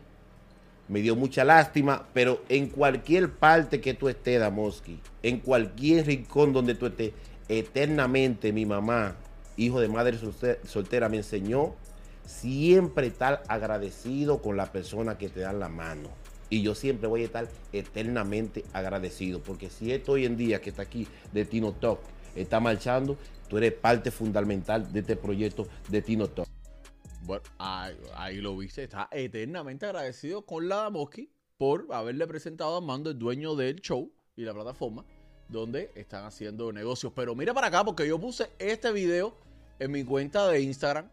Me 0.88 1.02
dio 1.02 1.16
mucha 1.16 1.46
lástima, 1.46 2.06
pero 2.14 2.44
en 2.50 2.68
cualquier 2.68 3.32
parte 3.32 3.80
que 3.80 3.94
tú 3.94 4.10
estés, 4.10 4.40
Damoski, 4.40 5.00
en 5.24 5.40
cualquier 5.40 6.06
rincón 6.06 6.52
donde 6.52 6.76
tú 6.76 6.88
estés, 6.88 7.14
eternamente 7.48 8.52
mi 8.52 8.66
mamá, 8.66 9.16
hijo 9.56 9.80
de 9.80 9.88
madre 9.88 10.18
soltera, 10.66 11.08
me 11.08 11.18
enseñó 11.18 11.76
siempre 12.26 13.08
estar 13.08 13.44
agradecido 13.48 14.42
con 14.42 14.58
la 14.58 14.72
persona 14.72 15.18
que 15.18 15.30
te 15.30 15.42
dan 15.42 15.60
la 15.60 15.70
mano. 15.70 16.10
Y 16.50 16.62
yo 16.62 16.76
siempre 16.76 17.08
voy 17.08 17.22
a 17.22 17.26
estar 17.26 17.48
eternamente 17.72 18.66
agradecido, 18.74 19.42
porque 19.42 19.70
si 19.70 19.94
esto 19.94 20.14
hoy 20.14 20.26
en 20.26 20.36
día 20.36 20.60
que 20.60 20.72
está 20.72 20.82
aquí 20.82 21.08
de 21.32 21.46
Tino 21.46 21.72
Talk 21.72 22.00
está 22.36 22.60
marchando, 22.60 23.18
tú 23.52 23.58
eres 23.58 23.74
parte 23.74 24.12
fundamental 24.12 24.94
de 24.94 25.02
este 25.02 25.18
proyecto 25.18 25.68
de 25.90 26.02
Tino 26.02 26.26
Talk. 26.30 26.48
Bueno, 27.24 27.44
ahí, 27.60 28.40
lo 28.40 28.56
viste, 28.56 28.84
está 28.84 29.10
eternamente 29.12 29.86
agradecido 29.86 30.46
con 30.46 30.70
la 30.70 30.78
Damoski 30.78 31.30
por 31.58 31.86
haberle 31.92 32.26
presentado 32.28 32.78
a 32.78 32.82
Mando, 32.82 33.10
el 33.10 33.20
dueño 33.20 33.56
del 33.56 33.82
show 33.82 34.10
y 34.38 34.44
la 34.44 34.54
plataforma 34.54 35.04
donde 35.50 35.92
están 35.96 36.24
haciendo 36.24 36.72
negocios. 36.72 37.12
Pero 37.14 37.36
mira 37.36 37.54
para 37.54 37.68
acá 37.68 37.84
porque 37.84 38.08
yo 38.08 38.18
puse 38.18 38.50
este 38.58 38.94
video 38.94 39.36
en 39.80 39.92
mi 39.92 40.06
cuenta 40.06 40.48
de 40.48 40.62
Instagram 40.62 41.10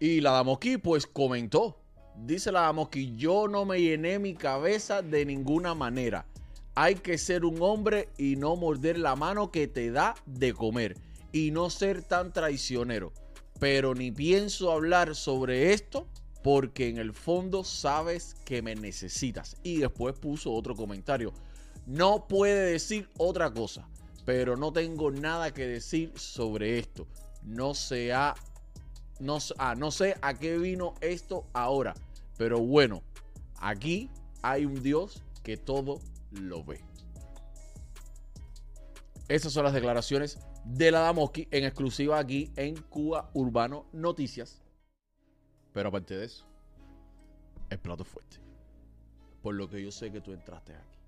y 0.00 0.20
la 0.22 0.32
Damoski 0.32 0.76
pues 0.76 1.06
comentó. 1.06 1.78
Dice 2.16 2.50
la 2.50 2.62
Damoski, 2.62 3.14
yo 3.14 3.46
no 3.46 3.64
me 3.64 3.80
llené 3.80 4.18
mi 4.18 4.34
cabeza 4.34 5.02
de 5.02 5.24
ninguna 5.24 5.76
manera. 5.76 6.26
Hay 6.74 6.96
que 6.96 7.16
ser 7.16 7.44
un 7.44 7.62
hombre 7.62 8.08
y 8.18 8.34
no 8.34 8.56
morder 8.56 8.98
la 8.98 9.14
mano 9.14 9.52
que 9.52 9.68
te 9.68 9.92
da 9.92 10.16
de 10.26 10.52
comer. 10.52 10.96
Y 11.32 11.50
no 11.50 11.70
ser 11.70 12.02
tan 12.02 12.32
traicionero. 12.32 13.12
Pero 13.58 13.94
ni 13.94 14.10
pienso 14.10 14.72
hablar 14.72 15.14
sobre 15.14 15.72
esto 15.72 16.06
porque 16.42 16.88
en 16.88 16.98
el 16.98 17.12
fondo 17.12 17.64
sabes 17.64 18.34
que 18.44 18.62
me 18.62 18.74
necesitas. 18.74 19.56
Y 19.62 19.78
después 19.78 20.18
puso 20.18 20.52
otro 20.52 20.74
comentario. 20.74 21.32
No 21.86 22.26
puede 22.26 22.72
decir 22.72 23.08
otra 23.18 23.52
cosa. 23.52 23.88
Pero 24.24 24.56
no 24.56 24.72
tengo 24.72 25.10
nada 25.10 25.52
que 25.52 25.66
decir 25.66 26.12
sobre 26.16 26.78
esto. 26.78 27.06
No 27.42 27.74
sé 27.74 28.12
a, 28.12 28.34
no, 29.20 29.38
ah, 29.58 29.74
no 29.74 29.90
sé 29.90 30.16
a 30.20 30.34
qué 30.34 30.58
vino 30.58 30.94
esto 31.00 31.46
ahora. 31.52 31.94
Pero 32.36 32.60
bueno, 32.60 33.02
aquí 33.58 34.10
hay 34.42 34.64
un 34.64 34.82
Dios 34.82 35.22
que 35.42 35.56
todo 35.56 36.00
lo 36.30 36.64
ve. 36.64 36.80
Esas 39.28 39.52
son 39.52 39.64
las 39.64 39.72
declaraciones 39.72 40.38
de 40.64 40.90
la 40.90 41.00
Damoski 41.00 41.48
en 41.50 41.64
exclusiva 41.64 42.18
aquí 42.18 42.50
en 42.56 42.76
Cuba 42.76 43.30
Urbano 43.34 43.86
Noticias. 43.92 44.62
Pero 45.72 45.88
aparte 45.88 46.16
de 46.16 46.26
eso, 46.26 46.46
el 47.70 47.78
plato 47.78 48.04
fuerte. 48.04 48.38
Por 49.42 49.54
lo 49.54 49.68
que 49.68 49.82
yo 49.82 49.90
sé 49.90 50.12
que 50.12 50.20
tú 50.20 50.32
entraste 50.32 50.74
aquí. 50.74 50.98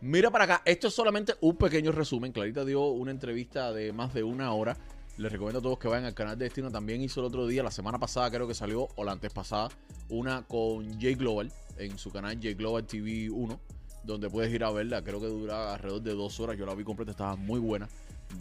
Mira 0.00 0.30
para 0.30 0.44
acá, 0.44 0.62
esto 0.64 0.88
es 0.88 0.94
solamente 0.94 1.34
un 1.40 1.56
pequeño 1.56 1.92
resumen. 1.92 2.32
Clarita 2.32 2.64
dio 2.64 2.86
una 2.88 3.10
entrevista 3.10 3.72
de 3.72 3.92
más 3.92 4.14
de 4.14 4.22
una 4.22 4.52
hora. 4.52 4.76
Les 5.18 5.32
recomiendo 5.32 5.60
a 5.60 5.62
todos 5.62 5.78
que 5.78 5.88
vayan 5.88 6.04
al 6.04 6.14
canal 6.14 6.38
de 6.38 6.44
Destino. 6.44 6.70
También 6.70 7.00
hizo 7.02 7.20
el 7.20 7.26
otro 7.26 7.46
día, 7.46 7.62
la 7.62 7.70
semana 7.70 7.98
pasada 7.98 8.30
creo 8.30 8.46
que 8.46 8.54
salió, 8.54 8.88
o 8.96 9.04
la 9.04 9.12
antes 9.12 9.32
pasada, 9.32 9.70
una 10.10 10.42
con 10.46 11.00
Jay 11.00 11.14
Global 11.14 11.50
en 11.78 11.98
su 11.98 12.10
canal 12.10 12.36
J 12.36 12.54
Global 12.54 12.86
TV 12.86 13.30
1 13.30 13.60
donde 14.06 14.30
puedes 14.30 14.52
ir 14.52 14.64
a 14.64 14.70
verla. 14.70 15.02
Creo 15.02 15.20
que 15.20 15.26
dura 15.26 15.74
alrededor 15.74 16.02
de 16.02 16.14
dos 16.14 16.38
horas. 16.40 16.56
Yo 16.56 16.64
la 16.64 16.74
vi 16.74 16.84
completa, 16.84 17.10
estaba 17.10 17.36
muy 17.36 17.60
buena. 17.60 17.88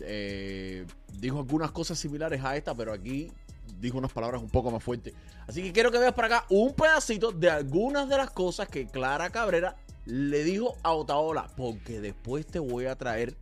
Eh, 0.02 0.86
dijo 1.20 1.40
algunas 1.40 1.72
cosas 1.72 1.98
similares 1.98 2.44
a 2.44 2.56
esta, 2.56 2.74
pero 2.76 2.94
aquí 2.94 3.32
dijo 3.80 3.98
unas 3.98 4.12
palabras 4.12 4.42
un 4.42 4.50
poco 4.50 4.72
más 4.72 4.84
fuertes. 4.84 5.14
Así 5.48 5.62
que 5.62 5.72
quiero 5.72 5.92
que 5.92 6.00
veas 6.00 6.14
para 6.14 6.38
acá 6.38 6.46
un 6.50 6.74
pedacito 6.74 7.32
de 7.32 7.50
algunas 7.50 8.10
de 8.10 8.18
las 8.18 8.32
cosas 8.32 8.68
que 8.68 8.88
Clara 8.88 9.30
Cabrera 9.30 9.76
le 10.06 10.44
dijo 10.44 10.78
a 10.84 10.94
Otaola, 10.94 11.48
porque 11.56 12.00
después 12.00 12.46
te 12.46 12.60
voy 12.60 12.86
a 12.86 12.96
traer 12.96 13.36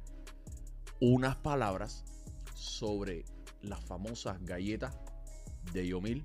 unas 1.00 1.36
palabras 1.36 2.04
sobre 2.56 3.26
las 3.62 3.84
famosas 3.84 4.38
galletas 4.44 4.96
de 5.72 5.88
Yomil 5.88 6.24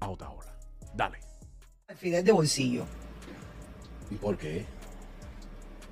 a 0.00 0.08
Otaola. 0.08 0.56
Dale. 0.94 1.18
Fidel 1.96 2.24
de 2.24 2.32
bolsillo. 2.32 2.84
¿Y 4.10 4.16
por 4.16 4.36
qué? 4.36 4.66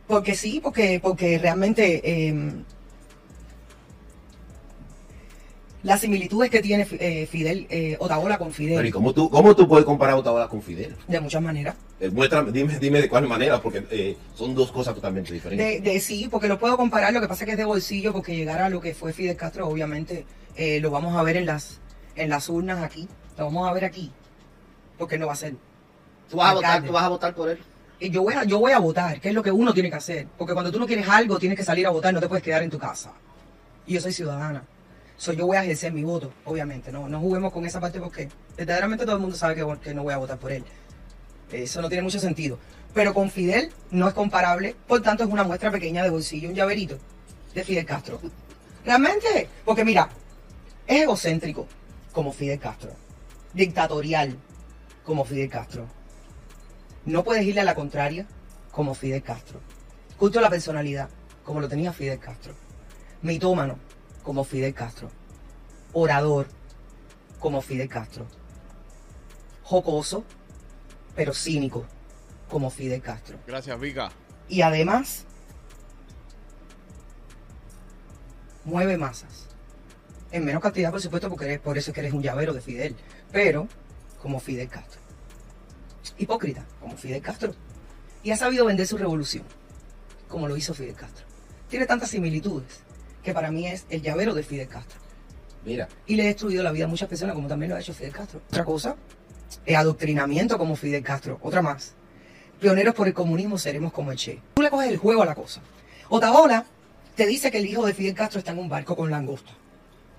Porque 0.07 0.35
sí, 0.35 0.61
porque, 0.61 1.01
porque 1.03 1.39
realmente 1.39 2.29
em, 2.29 2.65
las 5.83 6.01
similitudes 6.01 6.51
que 6.51 6.61
tiene 6.61 6.87
eh, 6.93 7.27
Fidel, 7.27 7.67
eh, 7.71 7.97
Otaola 8.01 8.39
con 8.39 8.53
Fidel. 8.53 8.77
Pero 8.77 8.89
¿y 8.89 8.91
cómo 8.91 9.13
tú, 9.13 9.31
cómo 9.31 9.55
tú 9.55 9.69
puedes 9.69 9.85
comparar 9.85 10.17
Otaola 10.17 10.49
con 10.49 10.63
Fidel? 10.63 10.95
De 11.07 11.21
muchas 11.21 11.43
maneras. 11.43 11.77
Eh, 12.01 12.11
dime, 12.53 12.79
dime 12.79 13.01
de 13.01 13.09
cuál 13.09 13.29
manera, 13.29 13.61
porque 13.61 13.87
eh, 13.91 14.17
son 14.35 14.55
dos 14.55 14.73
cosas 14.73 14.95
totalmente 14.95 15.33
diferentes. 15.33 15.83
De, 15.83 16.01
sí, 16.01 16.29
porque 16.31 16.49
lo 16.49 16.59
puedo 16.59 16.77
comparar, 16.77 17.13
lo 17.13 17.21
que 17.21 17.29
pasa 17.29 17.45
es 17.45 17.47
que 17.47 17.53
es 17.53 17.59
de 17.59 17.65
bolsillo, 17.65 18.13
porque 18.13 18.37
llegar 18.37 18.61
a 18.61 18.69
lo 18.69 18.81
que 18.81 18.95
fue 18.95 19.13
Fidel 19.13 19.37
Castro, 19.37 19.69
obviamente, 19.69 20.25
lo 20.81 20.91
vamos 20.91 21.17
a 21.17 21.23
ver 21.23 21.37
en 21.37 21.47
las, 21.47 21.81
en 22.17 22.31
las 22.31 22.49
urnas 22.49 22.83
aquí, 22.83 23.09
lo 23.39 23.45
vamos 23.45 23.69
a 23.69 23.73
ver 23.73 23.85
aquí, 23.85 24.11
porque 24.99 25.19
no 25.19 25.27
va 25.27 25.35
a 25.35 25.37
ser. 25.37 25.55
Tú 26.29 26.39
vas, 26.39 26.51
a 26.51 26.55
votar, 26.55 26.83
tú 26.85 26.93
vas 26.93 27.05
a 27.05 27.09
votar 27.09 27.35
por 27.35 27.49
él 27.49 27.59
yo 28.01 28.23
voy, 28.23 28.35
a, 28.35 28.45
yo 28.45 28.59
voy 28.59 28.73
a 28.73 28.79
votar, 28.79 29.21
que 29.21 29.29
es 29.29 29.35
lo 29.35 29.43
que 29.43 29.51
uno 29.51 29.73
tiene 29.73 29.91
que 29.91 29.97
hacer. 29.97 30.27
Porque 30.37 30.53
cuando 30.53 30.71
tú 30.71 30.79
no 30.79 30.87
quieres 30.87 31.09
algo, 31.09 31.39
tienes 31.39 31.59
que 31.59 31.65
salir 31.65 31.87
a 31.87 31.91
votar, 31.91 32.13
no 32.13 32.21
te 32.21 32.29
puedes 32.29 32.45
quedar 32.45 32.63
en 32.63 32.71
tu 32.71 32.79
casa. 32.79 33.13
Y 33.87 33.95
yo 33.95 34.01
soy 34.01 34.13
ciudadana. 34.13 34.65
So, 35.17 35.33
yo 35.33 35.47
voy 35.47 35.57
a 35.57 35.65
ejercer 35.65 35.93
mi 35.93 36.05
voto, 36.05 36.33
obviamente. 36.45 36.93
No, 36.93 37.09
no 37.09 37.21
juguemos 37.21 37.53
con 37.53 37.65
esa 37.65 37.81
parte 37.81 38.01
porque 38.01 38.29
verdaderamente 38.57 39.05
todo 39.05 39.17
el 39.17 39.23
mundo 39.23 39.37
sabe 39.37 39.55
que, 39.55 39.79
que 39.83 39.95
no 39.95 40.03
voy 40.03 40.13
a 40.13 40.19
votar 40.19 40.39
por 40.39 40.53
él. 40.53 40.65
Eso 41.51 41.81
no 41.81 41.89
tiene 41.89 42.03
mucho 42.03 42.19
sentido. 42.19 42.59
Pero 42.93 43.15
con 43.15 43.31
Fidel 43.31 43.73
no 43.91 44.09
es 44.09 44.15
comparable, 44.15 44.75
por 44.87 45.03
tanto 45.03 45.25
es 45.25 45.31
una 45.31 45.45
muestra 45.45 45.71
pequeña 45.71 46.03
de 46.03 46.11
bolsillo, 46.11 46.49
un 46.49 46.55
llaverito 46.55 46.99
de 47.55 47.65
Fidel 47.65 47.87
Castro. 47.87 48.21
Realmente, 48.85 49.49
porque 49.65 49.85
mira, 49.85 50.09
es 50.87 51.03
egocéntrico 51.03 51.67
como 52.13 52.33
Fidel 52.33 52.59
Castro, 52.59 52.91
dictatorial 53.53 54.37
como 55.05 55.25
Fidel 55.25 55.51
Castro, 55.51 55.87
no 57.07 57.23
puedes 57.23 57.45
irle 57.45 57.61
a 57.61 57.65
la 57.65 57.75
contraria 57.75 58.27
como 58.73 58.95
Fidel 58.95 59.23
Castro. 59.23 59.61
Culto 60.19 60.41
la 60.41 60.51
personalidad, 60.51 61.09
como 61.45 61.61
lo 61.61 61.69
tenía 61.69 61.93
Fidel 61.93 62.19
Castro. 62.19 62.55
Mitómano, 63.23 63.79
como 64.27 64.43
Fidel 64.43 64.75
Castro. 64.75 65.09
Orador, 65.93 66.49
como 67.39 67.63
Fidel 67.63 67.89
Castro. 67.89 68.27
Jocoso, 69.63 70.25
pero 71.15 71.33
cínico, 71.33 71.87
como 72.51 72.69
Fidel 72.69 73.01
Castro. 73.01 73.39
Gracias, 73.47 73.79
Vika. 73.79 74.11
Y 74.49 74.63
además, 74.63 75.25
mueve 78.65 78.99
masas. 78.99 79.47
En 80.33 80.45
menos 80.45 80.61
cantidad, 80.61 80.91
por 80.91 81.01
supuesto, 81.01 81.29
porque 81.29 81.45
eres, 81.45 81.61
por 81.61 81.79
eso 81.79 81.93
es 81.93 81.95
que 81.95 82.01
eres 82.01 82.13
un 82.13 82.23
llavero 82.23 82.53
de 82.53 82.61
Fidel. 82.61 82.97
Pero, 83.31 83.69
como 84.21 84.41
Fidel 84.41 84.69
Castro 84.69 85.07
hipócrita, 86.19 86.65
como 86.81 86.97
Fidel 86.97 87.23
Castro. 87.23 87.55
Y 88.23 88.31
ha 88.31 88.37
sabido 88.37 88.65
vender 88.65 88.87
su 88.87 88.97
revolución, 88.97 89.45
como 90.29 90.49
lo 90.49 90.57
hizo 90.57 90.75
Fidel 90.75 90.95
Castro. 90.95 91.27
Tiene 91.69 91.87
tantas 91.87 92.11
similitudes 92.11 92.81
que 93.27 93.35
para 93.35 93.51
mí 93.51 93.67
es 93.67 93.87
el 93.91 94.03
llavero 94.03 94.35
de 94.35 94.45
Fidel 94.45 94.69
Castro. 94.69 95.01
Mira. 95.65 95.89
Y 96.07 96.15
le 96.15 96.23
ha 96.23 96.27
destruido 96.27 96.63
la 96.63 96.71
vida 96.71 96.85
a 96.85 96.89
muchas 96.89 97.09
personas, 97.09 97.35
como 97.35 97.49
también 97.49 97.71
lo 97.71 97.77
ha 97.77 97.81
hecho 97.81 97.93
Fidel 97.93 98.13
Castro. 98.13 98.41
Otra 98.49 98.65
cosa, 98.65 98.95
es 99.67 99.77
adoctrinamiento 99.77 100.57
como 100.57 100.77
Fidel 100.77 101.03
Castro. 101.03 101.41
Otra 101.43 101.61
más. 101.61 101.95
Pioneros 102.61 102.95
por 102.95 103.09
el 103.09 103.15
comunismo 103.15 103.59
seremos 103.59 103.93
como 103.93 104.13
el 104.13 104.17
Che. 104.17 104.41
Tú 104.55 104.63
le 104.63 104.71
coges 104.71 104.91
el 104.91 104.97
juego 104.97 105.23
a 105.23 105.27
la 105.27 105.35
cosa. 105.35 105.61
Otaola 106.09 106.65
te 107.17 107.27
dice 107.27 107.51
que 107.51 107.59
el 107.59 107.67
hijo 107.67 107.85
de 107.85 107.95
Fidel 107.95 108.15
Castro 108.15 108.39
está 108.39 108.53
en 108.53 108.61
un 108.61 108.69
barco 108.69 108.95
con 108.95 109.11
langosta. 109.11 109.51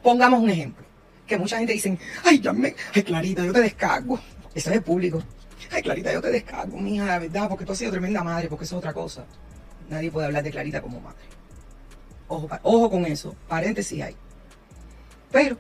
Pongamos 0.04 0.42
un 0.42 0.50
ejemplo. 0.50 0.86
Que 1.26 1.38
mucha 1.38 1.60
gente 1.60 1.72
dice, 1.72 1.98
ay, 2.26 2.42
ya 2.42 2.52
me, 2.52 2.76
ay, 2.94 3.04
Clarita, 3.04 3.46
yo 3.46 3.54
te 3.54 3.62
descargo. 3.62 4.20
Eso 4.54 4.70
es 4.70 4.76
el 4.76 4.84
público. 4.84 5.24
Ay, 5.72 5.82
Clarita, 5.82 6.12
yo 6.12 6.22
te 6.22 6.30
descargo, 6.30 6.78
mija, 6.78 7.06
la 7.06 7.20
verdad, 7.20 7.48
porque 7.48 7.64
tú 7.64 7.72
has 7.72 7.78
sido 7.78 7.92
tremenda 7.92 8.22
madre, 8.22 8.50
porque 8.50 8.66
eso 8.66 8.76
es 8.76 8.80
otra 8.80 8.94
cosa. 8.94 9.26
Nadie 9.90 10.12
puede 10.12 10.28
hablar 10.28 10.44
de 10.44 10.52
Clarita 10.52 10.82
como 10.82 11.00
madre. 11.00 11.37
Ojo, 12.28 12.90
con 12.90 13.06
eso, 13.06 13.36
paréntesis 13.48 14.02
hay. 14.02 14.16
Pero 15.32 15.58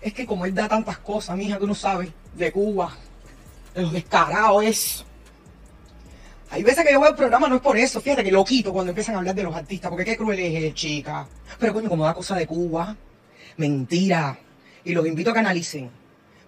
es 0.00 0.12
que 0.12 0.26
como 0.26 0.44
él 0.46 0.54
da 0.54 0.68
tantas 0.68 0.98
cosas, 0.98 1.36
mija, 1.36 1.58
que 1.58 1.64
uno 1.64 1.74
sabe, 1.74 2.12
de 2.34 2.50
Cuba, 2.50 2.96
de 3.74 3.82
lo 3.82 3.90
descarado 3.90 4.62
es. 4.62 5.04
Hay 6.50 6.62
veces 6.62 6.84
que 6.84 6.92
yo 6.92 7.00
veo 7.00 7.10
el 7.10 7.16
programa, 7.16 7.48
no 7.48 7.56
es 7.56 7.62
por 7.62 7.78
eso, 7.78 8.00
fíjate 8.00 8.24
que 8.24 8.30
lo 8.30 8.44
quito 8.44 8.72
cuando 8.72 8.90
empiezan 8.90 9.14
a 9.14 9.18
hablar 9.18 9.34
de 9.34 9.42
los 9.42 9.54
artistas, 9.54 9.88
porque 9.88 10.04
qué 10.04 10.16
cruel 10.16 10.38
es 10.38 10.62
él, 10.62 10.74
chica. 10.74 11.26
Pero 11.58 11.72
coño, 11.72 11.88
como 11.88 12.04
da 12.04 12.12
cosa 12.12 12.36
de 12.36 12.46
Cuba, 12.46 12.96
mentira. 13.56 14.38
Y 14.84 14.92
los 14.92 15.06
invito 15.06 15.30
a 15.30 15.32
que 15.32 15.38
analicen, 15.38 15.90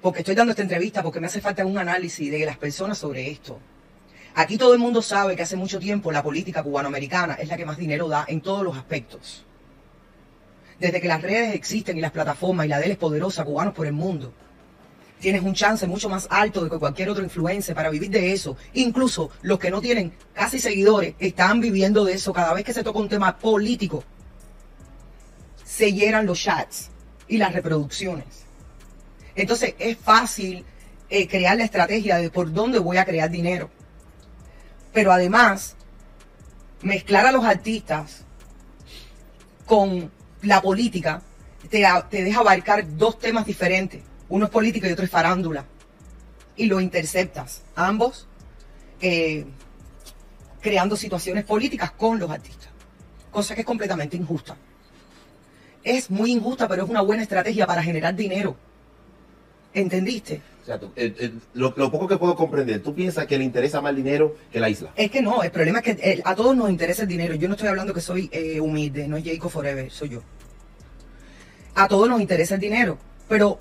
porque 0.03 0.19
estoy 0.19 0.35
dando 0.35 0.51
esta 0.51 0.63
entrevista, 0.63 1.03
porque 1.03 1.21
me 1.21 1.29
hace 1.29 1.41
falta 1.41 1.65
un 1.65 1.79
análisis 1.79 2.31
de 2.31 2.45
las 2.45 2.59
personas 2.59 2.99
sobre 2.99 3.31
esto. 3.31 3.59
Aquí 4.37 4.59
todo 4.59 4.73
el 4.73 4.81
mundo 4.81 5.01
sabe 5.01 5.37
que 5.37 5.43
hace 5.43 5.57
mucho 5.57 5.79
tiempo 5.79 6.11
la 6.11 6.23
política 6.23 6.63
cubanoamericana 6.63 7.35
es 7.35 7.49
la 7.49 7.57
que 7.57 7.65
más 7.65 7.77
dinero 7.77 8.09
da 8.09 8.25
en 8.27 8.41
todos 8.41 8.65
los 8.65 8.77
aspectos. 8.77 9.45
Desde 10.81 11.01
que 11.01 11.07
las 11.07 11.23
redes 11.23 11.55
existen 11.55 11.97
y 11.97 12.01
las 12.01 12.11
plataformas 12.11 12.67
y 12.67 12.69
la 12.69 12.79
de 12.79 12.87
él 12.87 12.91
es 12.93 12.99
poderosa, 12.99 13.45
cubanos 13.45 13.75
por 13.75 13.87
el 13.87 13.93
mundo. 13.93 14.33
Tienes 15.21 15.43
un 15.43 15.55
chance 15.55 15.87
mucho 15.87 16.09
más 16.09 16.27
alto 16.31 16.65
de 16.65 16.69
que 16.69 16.79
cualquier 16.79 17.11
otro 17.11 17.23
influencer 17.23 17.77
para 17.77 17.91
vivir 17.91 18.11
de 18.11 18.33
eso. 18.33 18.57
Incluso 18.75 19.31
los 19.43 19.61
que 19.61 19.71
no 19.71 19.81
tienen 19.81 20.13
casi 20.33 20.59
seguidores 20.59 21.15
están 21.21 21.61
viviendo 21.61 22.05
de 22.05 22.15
eso. 22.15 22.33
Cada 22.33 22.53
vez 22.53 22.65
que 22.65 22.73
se 22.73 22.83
toca 22.83 22.99
un 22.99 23.09
tema 23.09 23.39
político, 23.39 24.03
se 25.65 25.93
llenan 25.93 26.27
los 26.27 26.43
chats 26.43 26.91
y 27.29 27.39
las 27.39 27.53
reproducciones. 27.53 28.45
Entonces 29.37 29.75
es 29.79 29.97
fácil 29.97 30.65
eh, 31.09 31.29
crear 31.29 31.57
la 31.57 31.65
estrategia 31.65 32.17
de 32.17 32.31
por 32.31 32.53
dónde 32.53 32.81
voy 32.81 32.97
a 32.97 33.05
crear 33.05 33.31
dinero. 33.31 33.71
Pero 34.95 35.13
además, 35.13 35.77
mezclar 36.81 37.27
a 37.27 37.33
los 37.33 37.45
artistas 37.45 38.25
con 39.67 40.11
la 40.43 40.63
política 40.63 41.21
te, 41.69 41.85
te 42.09 42.23
deja 42.23 42.41
abarcar 42.41 42.97
dos 42.97 43.19
temas 43.19 43.45
diferentes. 43.45 44.03
Uno 44.29 44.47
es 44.47 44.51
política 44.51 44.89
y 44.89 44.93
otro 44.93 45.05
es 45.05 45.11
farándula. 45.11 45.65
Y 46.57 46.67
lo 46.67 46.81
interceptas. 46.81 47.63
Ambos 47.75 48.29
eh, 49.01 49.45
creando 50.61 50.97
situaciones 50.97 51.45
políticas 51.45 51.91
con 51.91 52.19
los 52.19 52.31
artistas. 52.31 52.69
Cosa 53.31 53.55
que 53.55 53.63
es 53.63 53.67
completamente 53.67 54.17
injusta. 54.17 54.57
Es 55.83 56.09
muy 56.11 56.31
injusta, 56.31 56.69
pero 56.69 56.85
es 56.85 56.89
una 56.89 57.01
buena 57.01 57.23
estrategia 57.25 57.67
para 57.67 57.83
generar 57.83 58.15
dinero. 58.15 58.57
¿Entendiste? 59.75 60.41
O 60.65 60.67
sea, 60.67 60.81
tú- 60.81 60.91
eh, 60.97 61.15
eh, 61.19 61.33
lo, 61.53 61.75
lo 61.77 61.91
poco 61.91 62.09
que 62.09 62.17
puedo 62.17 62.35
comprender, 62.35 62.83
tú 62.83 62.95
piensas 62.95 63.27
que 63.27 63.37
le 63.37 63.45
interesa 63.45 63.83
más 63.83 63.91
el 63.91 63.97
dinero 63.97 64.35
que 64.51 64.61
la 64.61 64.71
isla. 64.71 64.93
Es 64.97 65.11
que 65.11 65.21
no, 65.21 65.43
el 65.43 65.51
problema 65.51 65.81
es 65.81 65.85
que 65.85 66.11
eh, 66.11 66.23
a 66.25 66.35
todos 66.35 66.57
nos 66.57 66.71
interesa 66.71 67.03
el 67.03 67.09
dinero. 67.09 67.35
Yo 67.35 67.49
no 67.49 67.55
estoy 67.55 67.69
hablando 67.69 67.93
que 67.93 68.01
soy 68.01 68.31
eh, 68.33 68.61
humilde, 68.61 69.07
no 69.07 69.19
es 69.19 69.25
Jacob 69.25 69.51
Forever, 69.51 69.91
soy 69.91 70.09
yo. 70.09 70.23
A 71.75 71.87
todos 71.87 72.09
nos 72.09 72.21
interesa 72.21 72.55
el 72.55 72.61
dinero, 72.63 72.99
pero 73.29 73.59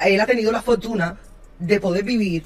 él 0.00 0.20
ha 0.20 0.26
tenido 0.26 0.52
la 0.52 0.60
fortuna 0.60 1.18
de 1.58 1.80
poder 1.80 2.04
vivir 2.04 2.44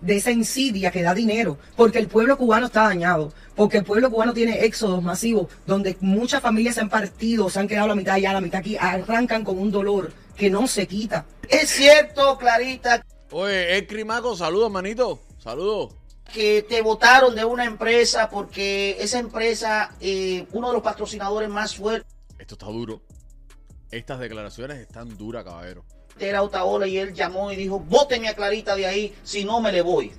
de 0.00 0.16
esa 0.16 0.30
insidia 0.30 0.90
que 0.90 1.02
da 1.02 1.14
dinero, 1.14 1.58
porque 1.76 1.98
el 1.98 2.08
pueblo 2.08 2.36
cubano 2.36 2.66
está 2.66 2.82
dañado, 2.82 3.32
porque 3.56 3.78
el 3.78 3.84
pueblo 3.84 4.10
cubano 4.10 4.34
tiene 4.34 4.64
éxodos 4.64 5.02
masivos, 5.02 5.48
donde 5.66 5.96
muchas 6.00 6.40
familias 6.42 6.74
se 6.74 6.82
han 6.82 6.90
partido, 6.90 7.48
se 7.48 7.58
han 7.58 7.66
quedado 7.68 7.88
la 7.88 7.94
mitad 7.94 8.14
allá, 8.14 8.32
la 8.34 8.40
mitad 8.42 8.60
aquí, 8.60 8.76
arrancan 8.78 9.42
con 9.44 9.58
un 9.58 9.70
dolor 9.70 10.12
que 10.36 10.50
no 10.50 10.66
se 10.66 10.86
quita. 10.86 11.24
Es 11.48 11.70
cierto, 11.70 12.36
Clarita, 12.36 13.02
Oye, 13.36 13.78
el 13.78 13.88
Crimaco, 13.88 14.36
saludos, 14.36 14.70
manito. 14.70 15.18
Saludos. 15.42 15.92
que 16.32 16.64
te 16.68 16.80
votaron 16.82 17.34
de 17.34 17.44
una 17.44 17.64
empresa 17.64 18.30
porque 18.30 18.96
esa 19.00 19.18
empresa, 19.18 19.90
eh, 20.00 20.46
uno 20.52 20.68
de 20.68 20.74
los 20.74 20.82
patrocinadores 20.84 21.48
más 21.48 21.74
fuertes 21.74 22.06
Esto 22.38 22.54
está 22.54 22.66
duro. 22.66 23.02
Estas 23.90 24.20
declaraciones 24.20 24.78
están 24.78 25.18
duras, 25.18 25.42
caballero. 25.42 25.84
era 26.16 26.42
Otaola 26.42 26.86
y 26.86 26.96
él 26.96 27.12
llamó 27.12 27.50
y 27.50 27.56
dijo, 27.56 27.80
bóteme 27.80 28.28
a 28.28 28.34
Clarita 28.34 28.76
de 28.76 28.86
ahí, 28.86 29.14
si 29.24 29.44
no 29.44 29.60
me 29.60 29.72
le 29.72 29.82
voy. 29.82 30.12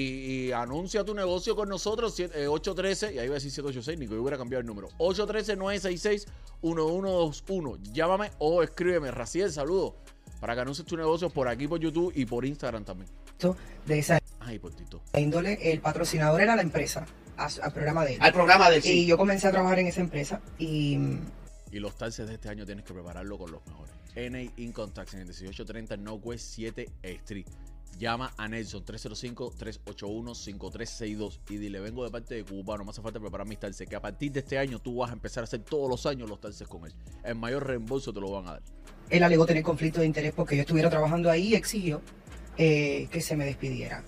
y 0.48 0.52
anuncia 0.52 1.04
tu 1.04 1.16
negocio 1.16 1.56
con 1.56 1.68
nosotros, 1.70 2.14
siete- 2.16 2.44
eh, 2.44 2.48
813, 2.48 3.14
y 3.16 3.20
ahí 3.20 3.28
va 3.28 3.34
a 3.34 3.36
decir 3.36 3.50
786, 3.52 3.98
ni 4.00 4.08
que 4.08 4.14
yo 4.14 4.22
hubiera 4.22 4.38
cambiado 4.38 4.60
el 4.62 4.68
número. 4.68 4.90
813-966-1121. 6.62 7.78
Llámame 7.92 8.32
o 8.40 8.62
escríbeme. 8.64 9.12
Raciel, 9.12 9.52
saludos. 9.52 9.94
Para 10.40 10.56
que 10.56 10.62
anuncies 10.62 10.88
tu 10.88 10.98
negocio 10.98 11.30
por 11.30 11.48
aquí, 11.48 11.68
por 11.68 11.80
YouTube 11.80 12.12
y 12.16 12.26
por 12.26 12.46
Instagram 12.46 12.84
también. 12.84 13.10
de 13.86 14.00
esa 14.00 14.20
Ay, 14.40 14.60
por 14.60 14.74
Tito. 14.74 15.02
índole, 15.18 15.72
el 15.72 15.80
patrocinador 15.82 16.42
era 16.42 16.56
la 16.56 16.62
empresa, 16.64 17.06
al 17.38 17.72
programa 17.74 18.06
de 18.06 18.16
él. 18.16 18.22
Al 18.22 18.34
programa 18.34 18.70
del 18.70 18.80
Y 18.80 18.82
sí. 18.84 19.06
yo 19.08 19.18
comencé 19.18 19.48
a 19.48 19.52
trabajar 19.52 19.80
en 19.80 19.88
esa 19.88 20.02
empresa 20.02 20.42
y 20.60 20.98
Y 21.72 21.80
los 21.80 21.96
taxes 21.96 22.28
de 22.28 22.36
este 22.36 22.50
año 22.50 22.66
tienes 22.66 22.86
que 22.86 22.94
prepararlo 22.94 23.38
con 23.38 23.52
los 23.52 23.66
mejores. 23.66 23.94
NA 24.16 24.52
Income 24.58 24.92
Tax 24.94 25.14
en 25.14 25.22
el 25.22 25.28
1830 25.28 25.96
Northwest 25.98 26.54
7 26.54 26.90
Street. 27.02 27.48
Llama 27.98 28.34
a 28.38 28.48
Nelson 28.48 28.86
305-381-5362 28.86 31.40
y 31.50 31.58
dile, 31.58 31.82
vengo 31.82 32.06
de 32.06 32.10
parte 32.10 32.36
de 32.36 32.44
Cubano, 32.44 32.80
no 32.80 32.86
me 32.86 32.92
hace 32.92 33.02
falta 33.02 33.20
preparar 33.20 33.46
mis 33.46 33.60
taxes, 33.60 33.88
que 33.88 33.96
a 33.96 34.02
partir 34.02 34.32
de 34.32 34.40
este 34.40 34.58
año 34.58 34.80
tú 34.80 34.96
vas 34.96 35.12
a 35.12 35.14
empezar 35.14 35.44
a 35.44 35.46
hacer 35.46 35.60
todos 35.62 35.90
los 35.90 36.06
años 36.06 36.30
los 36.30 36.40
taxes 36.40 36.68
con 36.68 36.86
él. 36.86 36.94
El 37.24 37.36
mayor 37.36 37.68
reembolso 37.68 38.14
te 38.14 38.22
lo 38.22 38.32
van 38.32 38.48
a 38.48 38.54
dar. 38.54 38.62
él 39.10 39.24
alegó 39.24 39.46
tener 39.46 39.62
conflicto 39.62 40.00
de 40.00 40.08
interés 40.08 40.34
porque 40.34 40.56
yo 40.56 40.62
estuviera 40.62 40.90
trabajando 40.90 41.30
ahí 41.30 41.50
y 41.50 41.56
exigió 41.56 42.02
eh, 42.58 43.08
que 43.12 43.22
se 43.22 43.36
me 43.36 43.46
despidiera. 43.46 44.04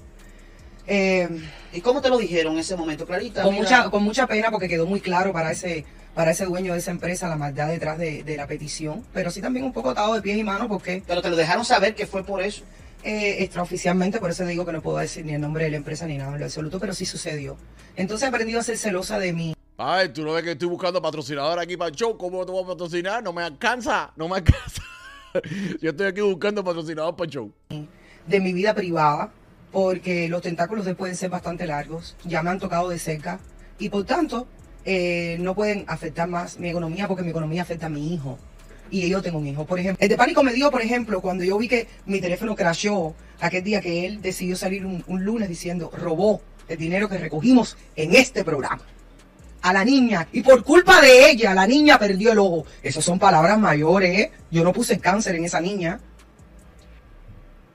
Eh, 0.88 1.30
¿Y 1.72 1.82
cómo 1.82 2.02
te 2.02 2.10
lo 2.10 2.18
dijeron 2.18 2.54
en 2.54 2.60
ese 2.60 2.76
momento, 2.76 3.06
Clarita? 3.06 3.44
con, 3.44 3.52
Mira, 3.54 3.64
mucha, 3.64 3.90
con 3.90 4.04
mucha 4.04 4.28
pena 4.28 4.52
porque 4.52 4.68
quedó 4.68 4.86
muy 4.86 5.00
claro 5.00 5.32
para 5.32 5.52
ese, 5.52 5.86
para 6.14 6.32
ese 6.32 6.46
dueño 6.46 6.74
de 6.74 6.80
esa 6.80 6.92
empresa 6.92 7.28
la 7.30 7.36
maldad 7.38 7.70
detrás 7.70 7.98
de, 7.98 8.24
de 8.24 8.38
la 8.38 8.48
petición, 8.48 9.06
pero 9.14 9.32
sí 9.32 9.42
también 9.42 9.66
un 9.66 9.74
poco 9.74 9.92
atado 9.92 10.14
de 10.14 10.22
pies 10.22 10.38
y 10.38 10.44
manos 10.44 10.68
porque 10.68 11.02
Pero 11.08 11.22
te 11.22 11.30
lo 11.30 11.36
dejaron 11.36 11.64
saber 11.66 11.96
que 11.96 12.06
fue 12.06 12.24
por 12.26 12.42
eso. 12.42 12.64
eh, 13.04 13.38
extraoficialmente, 13.44 14.20
por 14.20 14.30
eso 14.32 14.46
digo 14.46 14.66
que 14.66 14.72
no 14.74 14.82
puedo 14.82 14.98
decir 14.98 15.26
ni 15.26 15.34
el 15.34 15.42
nombre 15.42 15.64
de 15.66 15.72
la 15.72 15.78
empresa 15.78 16.06
ni 16.06 16.18
nada 16.18 16.34
en 16.34 16.40
lo 16.40 16.46
absoluto, 16.46 16.80
pero 16.80 16.94
sí 16.94 17.06
sucedió. 17.06 17.58
Entonces 17.96 18.26
he 18.26 18.30
aprendido 18.30 18.60
a 18.60 18.64
ser 18.64 18.78
celosa 18.78 19.20
de 19.20 19.34
mí. 19.34 19.56
Ay, 19.78 20.10
tú 20.10 20.24
no 20.24 20.34
ves 20.34 20.44
que 20.44 20.52
estoy 20.52 20.68
buscando 20.68 21.02
patrocinador 21.02 21.60
aquí 21.60 21.76
para 21.78 21.90
el 21.90 21.96
show. 21.96 22.16
¿Cómo 22.18 22.46
te 22.46 22.52
voy 22.52 22.64
a 22.64 22.68
patrocinar? 22.68 23.24
No 23.24 23.34
me 23.34 23.42
alcanza, 23.44 24.12
no 24.16 24.28
me 24.30 24.36
alcanza. 24.38 24.82
Yo 25.82 25.90
estoy 25.90 26.08
aquí 26.08 26.22
buscando 26.22 26.64
patrocinador 26.64 27.16
para 27.16 27.26
el 27.26 27.32
show. 27.32 27.52
de 28.28 28.40
mi 28.40 28.54
vida 28.54 28.74
privada, 28.76 29.32
porque 29.74 30.30
los 30.30 30.44
tentáculos 30.44 30.86
de 30.86 30.96
pueden 30.96 31.16
ser 31.18 31.32
bastante 31.32 31.66
largos, 31.66 32.16
ya 32.24 32.44
me 32.44 32.52
han 32.52 32.60
tocado 32.60 32.90
de 32.90 33.00
cerca, 33.00 33.40
y 33.80 33.90
por 33.90 34.06
tanto, 34.06 34.48
eh, 34.86 35.38
no 35.42 35.56
pueden 35.56 35.84
afectar 35.88 36.30
más 36.30 36.60
mi 36.60 36.70
economía, 36.70 37.08
porque 37.08 37.24
mi 37.24 37.32
economía 37.32 37.64
afecta 37.64 37.88
a 37.88 37.90
mi 37.90 38.14
hijo. 38.14 38.38
Y 38.92 39.10
yo 39.10 39.24
tengo 39.24 39.40
un 39.40 39.48
hijo, 39.48 39.66
por 39.66 39.80
ejemplo. 39.80 39.98
El 40.04 40.10
de 40.10 40.16
pánico 40.16 40.44
me 40.44 40.54
dio, 40.54 40.70
por 40.70 40.84
ejemplo, 40.84 41.20
cuando 41.22 41.44
yo 41.44 41.58
vi 41.58 41.68
que 41.68 41.88
mi 42.06 42.22
teléfono 42.22 42.56
crashó 42.56 43.16
aquel 43.42 43.64
día 43.64 43.82
que 43.82 44.06
él 44.06 44.22
decidió 44.22 44.56
salir 44.56 44.86
un, 44.86 45.04
un 45.08 45.26
lunes 45.26 45.50
diciendo, 45.50 45.90
robó 45.92 46.42
el 46.68 46.78
dinero 46.78 47.10
que 47.10 47.18
recogimos 47.18 47.76
en 47.96 48.16
este 48.16 48.44
programa. 48.44 48.84
A 49.64 49.74
la 49.74 49.84
niña, 49.84 50.28
y 50.32 50.44
por 50.44 50.64
culpa 50.64 51.02
de 51.02 51.32
ella, 51.32 51.56
la 51.56 51.66
niña 51.66 51.98
perdió 51.98 52.34
el 52.34 52.38
ojo. 52.38 52.66
Esas 52.84 53.04
son 53.04 53.18
palabras 53.18 53.58
mayores, 53.58 54.20
¿eh? 54.20 54.32
Yo 54.52 54.64
no 54.64 54.72
puse 54.72 55.00
cáncer 55.00 55.36
en 55.36 55.46
esa 55.46 55.62
niña. 55.62 56.00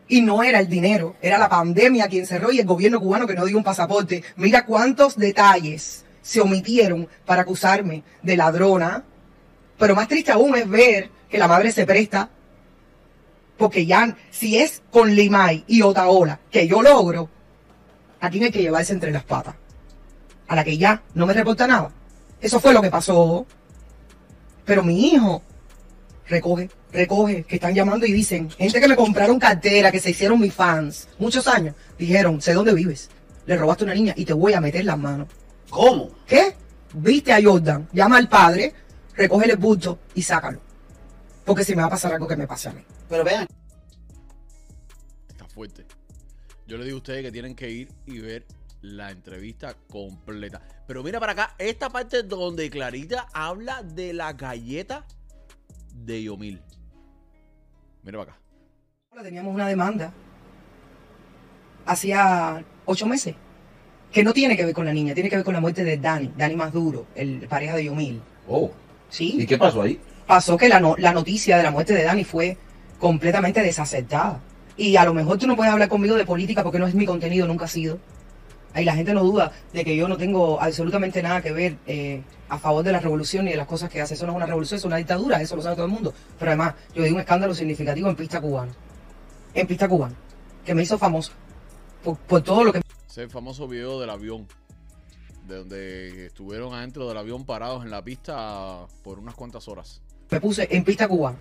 Y 0.08 0.22
no 0.22 0.42
era 0.42 0.58
el 0.58 0.68
dinero, 0.68 1.16
era 1.20 1.36
la 1.36 1.48
pandemia 1.48 2.08
quien 2.08 2.26
cerró 2.26 2.50
y 2.50 2.58
el 2.58 2.66
gobierno 2.66 2.98
cubano 2.98 3.26
que 3.26 3.34
no 3.34 3.44
dio 3.44 3.58
un 3.58 3.64
pasaporte. 3.64 4.24
Mira 4.36 4.64
cuántos 4.64 5.16
detalles 5.16 6.04
se 6.22 6.40
omitieron 6.40 7.08
para 7.26 7.42
acusarme 7.42 8.02
de 8.22 8.36
ladrona. 8.36 9.04
Pero 9.78 9.94
más 9.94 10.08
triste 10.08 10.32
aún 10.32 10.56
es 10.56 10.68
ver 10.68 11.10
que 11.28 11.38
la 11.38 11.46
madre 11.46 11.72
se 11.72 11.86
presta. 11.86 12.30
Porque 13.58 13.86
ya, 13.86 14.16
si 14.30 14.58
es 14.58 14.82
con 14.90 15.14
Limay 15.14 15.64
y 15.66 15.82
Otaola 15.82 16.40
que 16.50 16.66
yo 16.66 16.80
logro, 16.80 17.28
a 18.20 18.30
quién 18.30 18.44
hay 18.44 18.50
que 18.50 18.62
llevarse 18.62 18.92
entre 18.92 19.10
las 19.10 19.24
patas. 19.24 19.54
A 20.48 20.56
la 20.56 20.64
que 20.64 20.78
ya 20.78 21.02
no 21.14 21.26
me 21.26 21.34
reporta 21.34 21.66
nada. 21.66 21.90
Eso 22.40 22.60
fue 22.60 22.72
lo 22.72 22.80
que 22.80 22.90
pasó. 22.90 23.46
Pero 24.64 24.82
mi 24.82 25.12
hijo, 25.12 25.42
recoge, 26.28 26.70
recoge, 26.92 27.44
que 27.44 27.56
están 27.56 27.74
llamando 27.74 28.06
y 28.06 28.12
dicen, 28.12 28.50
gente 28.50 28.80
que 28.80 28.88
me 28.88 28.96
compraron 28.96 29.38
cartera, 29.38 29.90
que 29.90 30.00
se 30.00 30.10
hicieron 30.10 30.38
mis 30.38 30.54
fans, 30.54 31.08
muchos 31.18 31.46
años, 31.48 31.74
dijeron, 31.98 32.40
sé 32.40 32.52
dónde 32.52 32.74
vives, 32.74 33.10
le 33.46 33.56
robaste 33.56 33.84
a 33.84 33.86
una 33.86 33.94
niña 33.94 34.14
y 34.16 34.24
te 34.24 34.32
voy 34.32 34.52
a 34.52 34.60
meter 34.60 34.84
las 34.84 34.98
manos. 34.98 35.28
¿Cómo? 35.70 36.10
¿Qué? 36.26 36.54
Viste 36.94 37.32
a 37.32 37.42
Jordan, 37.42 37.88
llama 37.92 38.18
al 38.18 38.28
padre, 38.28 38.72
recoge 39.14 39.50
el 39.50 39.56
bulto 39.56 39.98
y 40.14 40.22
sácalo. 40.22 40.60
Porque 41.44 41.64
si 41.64 41.74
me 41.74 41.82
va 41.82 41.88
a 41.88 41.90
pasar 41.90 42.12
algo 42.12 42.28
que 42.28 42.36
me 42.36 42.46
pase 42.46 42.68
a 42.68 42.72
mí. 42.72 42.82
Pero 43.08 43.24
vean, 43.24 43.46
Está 45.28 45.46
fuerte. 45.46 45.86
Yo 46.66 46.76
le 46.76 46.84
digo 46.84 46.96
a 46.96 46.98
ustedes 46.98 47.22
que 47.22 47.32
tienen 47.32 47.54
que 47.54 47.70
ir 47.70 47.88
y 48.06 48.18
ver 48.18 48.44
la 48.82 49.10
entrevista 49.10 49.74
completa. 49.88 50.60
Pero 50.86 51.02
mira 51.02 51.18
para 51.18 51.32
acá, 51.32 51.54
esta 51.58 51.90
parte 51.90 52.22
donde 52.22 52.70
Clarita 52.70 53.26
habla 53.32 53.82
de 53.82 54.12
la 54.12 54.34
galleta 54.34 55.06
de 56.04 56.22
Yomil. 56.22 56.60
Mira 58.02 58.18
para 58.18 58.32
acá. 58.32 58.40
Teníamos 59.22 59.54
una 59.54 59.66
demanda 59.68 60.12
hacía 61.86 62.62
ocho 62.84 63.06
meses 63.06 63.34
que 64.12 64.22
no 64.22 64.32
tiene 64.32 64.56
que 64.56 64.64
ver 64.64 64.74
con 64.74 64.84
la 64.86 64.92
niña, 64.92 65.14
tiene 65.14 65.28
que 65.28 65.36
ver 65.36 65.44
con 65.44 65.54
la 65.54 65.60
muerte 65.60 65.84
de 65.84 65.96
Dani, 65.98 66.32
Dani 66.36 66.56
más 66.56 66.72
duro, 66.72 67.06
el 67.14 67.46
pareja 67.48 67.76
de 67.76 67.84
Yomil. 67.84 68.20
Oh. 68.46 68.70
¿Sí? 69.10 69.36
¿Y 69.38 69.46
qué 69.46 69.58
pasó 69.58 69.82
ahí? 69.82 70.00
pasó 70.26 70.56
que 70.58 70.68
la, 70.68 70.78
no- 70.80 70.94
la 70.98 71.12
noticia 71.12 71.56
de 71.56 71.62
la 71.62 71.70
muerte 71.70 71.94
de 71.94 72.04
Dani 72.04 72.24
fue 72.24 72.56
completamente 72.98 73.62
desacertada. 73.62 74.40
Y 74.76 74.96
a 74.96 75.04
lo 75.04 75.14
mejor 75.14 75.38
tú 75.38 75.46
no 75.46 75.56
puedes 75.56 75.72
hablar 75.72 75.88
conmigo 75.88 76.14
de 76.16 76.24
política 76.26 76.62
porque 76.62 76.78
no 76.78 76.86
es 76.86 76.94
mi 76.94 77.06
contenido, 77.06 77.46
nunca 77.46 77.64
ha 77.64 77.68
sido. 77.68 77.98
Ahí 78.78 78.84
la 78.84 78.94
gente 78.94 79.12
no 79.12 79.24
duda 79.24 79.50
de 79.72 79.84
que 79.84 79.96
yo 79.96 80.06
no 80.06 80.16
tengo 80.16 80.62
absolutamente 80.62 81.20
nada 81.20 81.42
que 81.42 81.50
ver 81.50 81.78
eh, 81.84 82.22
a 82.48 82.60
favor 82.60 82.84
de 82.84 82.92
la 82.92 83.00
revolución 83.00 83.46
ni 83.46 83.50
de 83.50 83.56
las 83.56 83.66
cosas 83.66 83.90
que 83.90 84.00
hace. 84.00 84.14
Eso 84.14 84.24
no 84.24 84.30
es 84.30 84.36
una 84.36 84.46
revolución, 84.46 84.78
es 84.78 84.84
una 84.84 84.98
dictadura, 84.98 85.42
eso 85.42 85.56
lo 85.56 85.62
sabe 85.62 85.74
todo 85.74 85.86
el 85.86 85.90
mundo. 85.90 86.14
Pero 86.38 86.52
además, 86.52 86.74
yo 86.94 87.02
di 87.02 87.10
un 87.10 87.18
escándalo 87.18 87.56
significativo 87.56 88.08
en 88.08 88.14
pista 88.14 88.40
cubana. 88.40 88.70
En 89.52 89.66
pista 89.66 89.88
cubana. 89.88 90.14
Que 90.64 90.76
me 90.76 90.84
hizo 90.84 90.96
famosa. 90.96 91.32
Por, 92.04 92.16
por 92.18 92.40
todo 92.40 92.62
lo 92.62 92.72
que 92.72 92.80
Ese 93.08 93.28
famoso 93.28 93.66
video 93.66 93.98
del 93.98 94.10
avión. 94.10 94.46
De 95.48 95.56
donde 95.56 96.26
estuvieron 96.26 96.72
adentro 96.72 97.08
del 97.08 97.18
avión 97.18 97.44
parados 97.44 97.84
en 97.84 97.90
la 97.90 98.04
pista 98.04 98.86
por 99.02 99.18
unas 99.18 99.34
cuantas 99.34 99.66
horas. 99.66 100.00
me 100.30 100.40
puse 100.40 100.68
en 100.70 100.84
pista 100.84 101.08
cubana. 101.08 101.36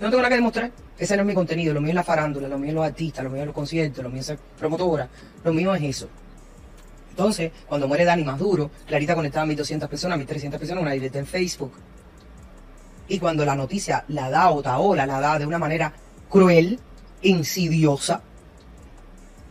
No 0.00 0.08
tengo 0.08 0.16
nada 0.16 0.30
que 0.30 0.34
demostrar. 0.34 0.72
Ese 0.98 1.14
no 1.14 1.22
es 1.22 1.28
mi 1.28 1.34
contenido. 1.34 1.72
Lo 1.72 1.80
mío 1.80 1.90
es 1.90 1.94
la 1.94 2.02
farándula, 2.02 2.48
lo 2.48 2.58
mío 2.58 2.70
es 2.70 2.74
los 2.74 2.84
artistas, 2.84 3.22
lo 3.22 3.30
mío 3.30 3.42
es 3.42 3.46
los 3.46 3.54
conciertos, 3.54 4.02
lo 4.02 4.10
mío 4.10 4.18
es 4.18 4.26
ser 4.26 4.38
promotora. 4.58 5.08
Lo 5.44 5.52
mío 5.52 5.72
es 5.72 5.82
eso. 5.84 6.08
Entonces, 7.16 7.50
cuando 7.66 7.88
muere 7.88 8.04
Dani 8.04 8.24
más 8.24 8.38
duro, 8.38 8.70
Clarita 8.86 9.14
conectaba 9.14 9.44
a 9.44 9.46
1200 9.46 9.88
personas, 9.88 10.18
1300 10.18 10.60
personas, 10.60 10.82
una 10.82 10.92
directa 10.92 11.18
en 11.18 11.24
Facebook. 11.24 11.72
Y 13.08 13.18
cuando 13.18 13.42
la 13.46 13.56
noticia 13.56 14.04
la 14.08 14.28
da 14.28 14.50
Otaola, 14.50 15.06
la 15.06 15.18
da 15.18 15.38
de 15.38 15.46
una 15.46 15.56
manera 15.56 15.94
cruel, 16.28 16.78
insidiosa, 17.22 18.20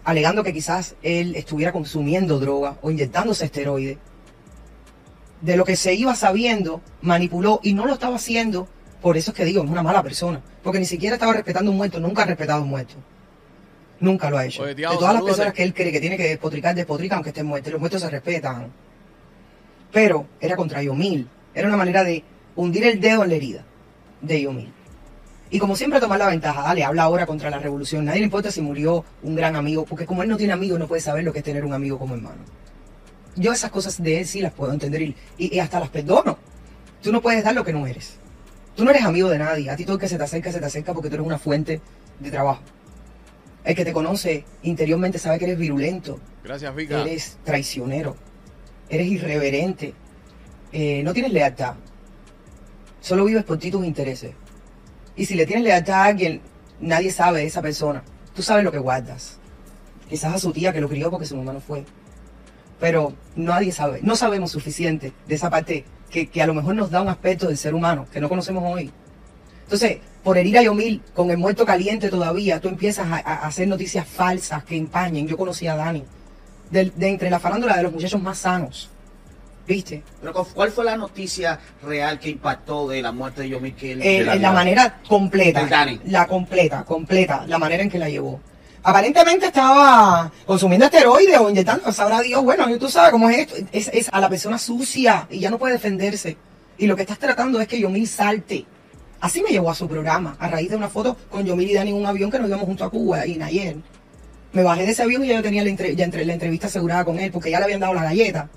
alegando 0.03 0.43
que 0.43 0.53
quizás 0.53 0.95
él 1.01 1.35
estuviera 1.35 1.71
consumiendo 1.71 2.37
droga 2.37 2.77
o 2.83 2.91
inyectándose 2.91 3.45
esteroides, 3.45 3.97
de 5.41 5.57
lo 5.57 5.65
que 5.65 5.75
se 5.75 5.95
iba 5.95 6.13
sabiendo, 6.13 6.81
manipuló 7.01 7.61
y 7.63 7.73
no 7.73 7.87
lo 7.87 7.93
estaba 7.93 8.17
haciendo. 8.17 8.67
Por 9.01 9.17
eso 9.17 9.31
es 9.31 9.37
que 9.37 9.43
digo, 9.43 9.63
es 9.63 9.69
una 9.71 9.81
mala 9.81 10.03
persona. 10.03 10.39
Porque 10.61 10.77
ni 10.77 10.85
siquiera 10.85 11.15
estaba 11.15 11.33
respetando 11.33 11.71
un 11.71 11.77
muerto, 11.77 11.99
nunca 11.99 12.21
ha 12.21 12.25
respetado 12.27 12.61
un 12.61 12.69
muerto. 12.69 12.93
Nunca 14.05 14.29
lo 14.29 14.37
ha 14.37 14.45
hecho. 14.45 14.61
Oye, 14.63 14.75
de 14.91 14.97
todas 14.97 15.13
las 15.13 15.21
personas 15.27 15.53
que 15.53 15.63
él 15.63 15.73
cree 15.73 15.91
que 15.91 15.99
tiene 15.99 16.15
que 16.17 16.27
despotricar, 16.29 16.75
despotrica 16.75 17.15
aunque 17.15 17.29
estén 17.31 17.45
muertos. 17.47 17.71
Los 17.71 17.79
muertos 17.79 18.01
se 18.01 18.09
respetan. 18.09 18.71
Pero 19.91 20.27
era 20.39 20.55
contra 20.55 20.81
Yomil. 20.83 21.27
Era 21.53 21.67
una 21.67 21.77
manera 21.77 22.03
de 22.03 22.23
hundir 22.55 22.85
el 22.85 22.99
dedo 22.99 23.23
en 23.23 23.29
la 23.29 23.35
herida 23.35 23.63
de 24.21 24.41
Yomil. 24.41 24.71
Y 25.49 25.59
como 25.59 25.75
siempre 25.75 25.99
tomar 25.99 26.19
la 26.19 26.27
ventaja, 26.27 26.61
dale, 26.61 26.83
habla 26.83 27.03
ahora 27.03 27.25
contra 27.25 27.49
la 27.49 27.59
revolución. 27.59 28.05
Nadie 28.05 28.19
le 28.19 28.25
importa 28.25 28.51
si 28.51 28.61
murió 28.61 29.03
un 29.23 29.35
gran 29.35 29.55
amigo, 29.55 29.85
porque 29.85 30.05
como 30.05 30.21
él 30.23 30.29
no 30.29 30.37
tiene 30.37 30.53
amigos, 30.53 30.77
no 30.79 30.87
puede 30.87 31.01
saber 31.01 31.23
lo 31.23 31.31
que 31.33 31.39
es 31.39 31.45
tener 31.45 31.63
un 31.65 31.73
amigo 31.73 31.97
como 31.97 32.15
hermano. 32.15 32.43
Yo 33.35 33.51
esas 33.53 33.71
cosas 33.71 34.01
de 34.01 34.19
él 34.19 34.25
sí 34.27 34.41
las 34.41 34.53
puedo 34.53 34.71
entender 34.73 35.01
y, 35.01 35.15
y- 35.37 35.55
y 35.55 35.59
hasta 35.59 35.79
las 35.79 35.89
perdono. 35.89 36.37
Tú 37.01 37.11
no 37.11 37.21
puedes 37.21 37.43
dar 37.43 37.53
lo 37.55 37.63
que 37.63 37.73
no 37.73 37.85
eres. 37.87 38.17
Tú 38.75 38.83
no 38.83 38.91
eres 38.91 39.03
amigo 39.03 39.29
de 39.29 39.37
nadie. 39.39 39.69
A 39.69 39.75
ti 39.75 39.83
todo 39.85 39.95
el 39.95 39.99
que 40.01 40.07
se 40.09 40.17
te 40.17 40.23
acerca, 40.23 40.51
se 40.51 40.59
te 40.59 40.65
acerca 40.65 40.93
porque 40.93 41.09
tú 41.09 41.15
eres 41.15 41.25
una 41.27 41.37
fuente 41.39 41.79
de 42.19 42.31
trabajo. 42.31 42.61
El 43.65 43.75
que 43.75 43.83
te 43.83 43.93
conoce 43.93 44.45
interiormente 44.61 45.17
sabe 45.17 45.39
que 45.39 45.45
eres 45.45 45.57
virulento, 45.57 46.19
Gracias, 46.43 46.73
Vika. 46.75 47.01
eres 47.01 47.37
traicionero, 47.43 48.15
eres 48.89 49.07
irreverente, 49.07 49.95
eh, 50.71 51.01
no 51.03 51.13
tienes 51.13 51.33
lealtad. 51.33 51.73
Solo 53.01 53.25
vives 53.25 53.43
por 53.43 53.57
ti 53.57 53.71
tus 53.71 53.83
intereses. 53.83 54.33
Y 55.15 55.25
si 55.25 55.33
le 55.33 55.47
tienes 55.47 55.63
lealtad 55.63 55.95
a 55.95 56.05
alguien, 56.05 56.41
nadie 56.79 57.11
sabe 57.11 57.39
de 57.39 57.47
esa 57.47 57.63
persona. 57.63 58.03
Tú 58.35 58.43
sabes 58.43 58.63
lo 58.63 58.71
que 58.71 58.77
guardas. 58.77 59.39
Quizás 60.09 60.35
a 60.35 60.39
su 60.39 60.51
tía 60.51 60.71
que 60.71 60.81
lo 60.81 60.89
crió 60.89 61.09
porque 61.09 61.25
su 61.25 61.35
mamá 61.35 61.53
no 61.53 61.59
fue. 61.59 61.85
Pero 62.79 63.13
nadie 63.35 63.71
sabe, 63.71 63.99
no 64.03 64.15
sabemos 64.15 64.51
suficiente 64.51 65.11
de 65.27 65.35
esa 65.35 65.49
parte 65.49 65.85
que, 66.11 66.27
que 66.27 66.41
a 66.41 66.47
lo 66.47 66.53
mejor 66.53 66.75
nos 66.75 66.91
da 66.91 67.01
un 67.01 67.07
aspecto 67.07 67.47
del 67.47 67.57
ser 67.57 67.73
humano 67.73 68.05
que 68.11 68.19
no 68.19 68.29
conocemos 68.29 68.63
hoy. 68.65 68.91
Entonces, 69.63 69.99
por 70.25 70.37
herir 70.39 70.57
a 70.57 70.63
Yomil 70.63 71.01
con 71.13 71.29
el 71.29 71.37
muerto 71.37 71.65
caliente 71.65 72.09
todavía, 72.09 72.59
tú 72.59 72.67
empiezas 72.67 73.05
a, 73.09 73.17
a 73.17 73.47
hacer 73.47 73.67
noticias 73.67 74.07
falsas 74.07 74.63
que 74.63 74.75
empañen. 74.75 75.27
Yo 75.27 75.37
conocí 75.37 75.67
a 75.67 75.75
Dani, 75.75 76.03
de, 76.71 76.91
de 76.95 77.07
entre 77.09 77.29
la 77.29 77.39
farándula 77.39 77.77
de 77.77 77.83
los 77.83 77.93
muchachos 77.93 78.19
más 78.21 78.39
sanos. 78.39 78.89
¿Viste? 79.67 80.03
Pero 80.21 80.33
¿cu- 80.33 80.47
¿cuál 80.53 80.71
fue 80.71 80.83
la 80.85 80.95
noticia 80.97 81.59
real 81.83 82.19
que 82.19 82.29
impactó 82.29 82.87
de 82.87 83.01
la 83.01 83.11
muerte 83.11 83.41
de 83.43 83.49
Yomil? 83.49 83.75
Que 83.75 83.91
él- 83.93 84.01
Eh, 84.01 84.23
de 84.23 84.31
en 84.33 84.41
la 84.41 84.51
manera 84.51 84.99
completa. 85.07 85.65
Dani. 85.65 85.99
La 86.05 86.25
completa, 86.27 86.83
completa, 86.83 87.45
la 87.47 87.57
manera 87.59 87.83
en 87.83 87.89
que 87.89 87.97
la 87.99 88.09
llevó. 88.09 88.39
Aparentemente 88.83 89.47
estaba 89.47 90.31
consumiendo 90.45 90.85
esteroides 90.85 91.37
o 91.39 91.49
inyectando, 91.49 91.91
sabrá 91.91 92.21
Dios, 92.21 92.43
bueno, 92.43 92.67
tú 92.77 92.89
sabes 92.89 93.11
cómo 93.11 93.29
es 93.29 93.39
esto. 93.39 93.55
Es, 93.71 93.87
es 93.93 94.09
a 94.11 94.19
la 94.19 94.29
persona 94.29 94.57
sucia 94.59 95.27
y 95.31 95.39
ya 95.39 95.49
no 95.49 95.57
puede 95.59 95.73
defenderse. 95.73 96.37
Y 96.77 96.85
lo 96.87 96.95
que 96.95 97.01
estás 97.03 97.17
tratando 97.19 97.59
es 97.61 97.67
que 97.67 97.79
Yomil 97.79 98.07
salte. 98.07 98.65
Así 99.19 99.41
me 99.41 99.49
llevó 99.49 99.71
a 99.71 99.75
su 99.75 99.87
programa, 99.87 100.35
a 100.39 100.47
raíz 100.49 100.69
de 100.69 100.75
una 100.75 100.89
foto 100.89 101.15
con 101.29 101.45
Yomil 101.45 101.69
y 101.71 101.73
Dani 101.73 101.89
en 101.91 101.95
un 101.97 102.05
avión 102.05 102.29
que 102.29 102.37
nos 102.39 102.47
íbamos 102.47 102.65
junto 102.67 102.83
a 102.83 102.89
Cuba 102.89 103.25
y 103.25 103.35
Nayer. 103.37 103.77
Me 104.53 104.63
bajé 104.63 104.85
de 104.85 104.91
ese 104.91 105.03
avión 105.03 105.23
y 105.23 105.27
ya 105.29 105.35
yo 105.35 105.41
tenía 105.43 105.63
la, 105.63 105.69
entre- 105.69 105.95
ya 105.95 106.05
entre- 106.05 106.25
la 106.25 106.33
entrevista 106.33 106.67
asegurada 106.67 107.03
con 107.05 107.19
él 107.19 107.31
porque 107.31 107.49
ya 107.51 107.59
le 107.59 107.65
habían 107.65 107.79
dado 107.79 107.93
la 107.93 108.03
galleta. 108.03 108.49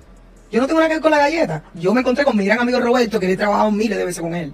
Yo 0.51 0.61
no 0.61 0.67
tengo 0.67 0.81
nada 0.81 0.89
que 0.89 0.95
ver 0.97 1.03
con 1.03 1.11
la 1.11 1.19
galleta. 1.19 1.65
Yo 1.75 1.93
me 1.95 2.01
encontré 2.01 2.25
con 2.25 2.37
mi 2.37 2.45
gran 2.45 2.59
amigo 2.61 2.81
Roberto, 2.81 3.19
que 3.21 3.27
le 3.27 3.33
he 3.33 3.37
trabajado 3.37 3.71
miles 3.71 3.99
de 3.99 4.05
veces 4.05 4.21
con 4.23 4.35
él. 4.35 4.53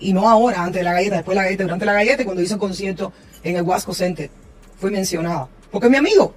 Y 0.00 0.12
no 0.12 0.28
ahora, 0.28 0.62
antes 0.64 0.80
de 0.80 0.84
la 0.84 0.92
galleta, 0.92 1.16
después 1.16 1.34
de 1.34 1.40
la 1.40 1.44
galleta, 1.44 1.62
durante 1.64 1.84
la 1.86 1.92
galleta, 1.92 2.24
cuando 2.24 2.42
hizo 2.42 2.54
el 2.54 2.60
concierto 2.60 3.12
en 3.42 3.56
el 3.56 3.62
Wasco 3.62 3.94
Center, 3.94 4.30
fui 4.78 4.90
mencionada. 4.90 5.48
Porque 5.70 5.86
es 5.86 5.90
mi 5.90 5.96
amigo. 5.98 6.34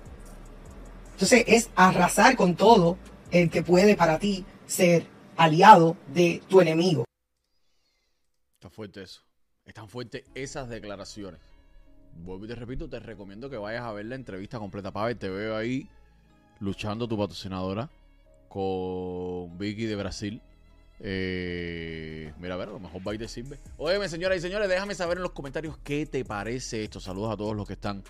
Entonces 1.14 1.44
es 1.48 1.70
arrasar 1.76 2.36
con 2.36 2.56
todo 2.56 2.98
el 3.32 3.50
que 3.50 3.64
puede 3.64 3.96
para 3.96 4.20
ti 4.20 4.46
ser 4.68 5.08
aliado 5.36 5.98
de 6.14 6.42
tu 6.48 6.62
enemigo. 6.62 7.06
Está 8.58 8.72
fuerte 8.72 9.04
eso. 9.04 9.22
Están 9.65 9.88
fuertes 9.88 10.24
esas 10.34 10.67
declaraciones. 10.67 11.39
Vuelvo 12.15 12.46
y 12.46 12.48
te 12.48 12.56
repito, 12.56 12.89
te 12.89 13.00
recomiendo 13.00 13.52
que 13.52 13.58
vayas 13.58 13.84
a 13.84 13.91
ver 13.91 14.08
la 14.08 14.15
entrevista 14.15 14.58
completa. 14.58 14.91
Pavel, 14.91 15.15
te 15.15 15.30
veo 15.30 15.56
ahí 15.56 15.88
luchando 16.60 17.08
tu 17.08 17.15
patrocinadora 17.15 17.88
con 18.50 19.56
Vicky 19.60 19.86
de 19.86 19.96
Brasil. 19.96 20.41
Eh, 21.00 22.34
mira, 22.39 22.56
a 22.56 22.58
ver, 22.58 22.70
a 22.70 22.72
lo 22.72 22.80
mejor 22.80 23.08
va 23.08 23.13
y 23.13 23.20
te 23.20 23.28
sirve. 23.28 23.60
Óyeme, 23.78 24.10
señoras 24.10 24.39
y 24.39 24.41
señores, 24.41 24.67
déjame 24.67 24.96
saber 24.96 25.17
en 25.17 25.24
los 25.24 25.34
comentarios 25.34 25.78
qué 25.84 26.08
te 26.08 26.26
parece 26.26 26.84
esto. 26.84 27.00
Saludos 27.00 27.34
a 27.34 27.38
todos 27.38 27.56
los 27.56 27.67
que 27.67 27.74
están 27.74 28.04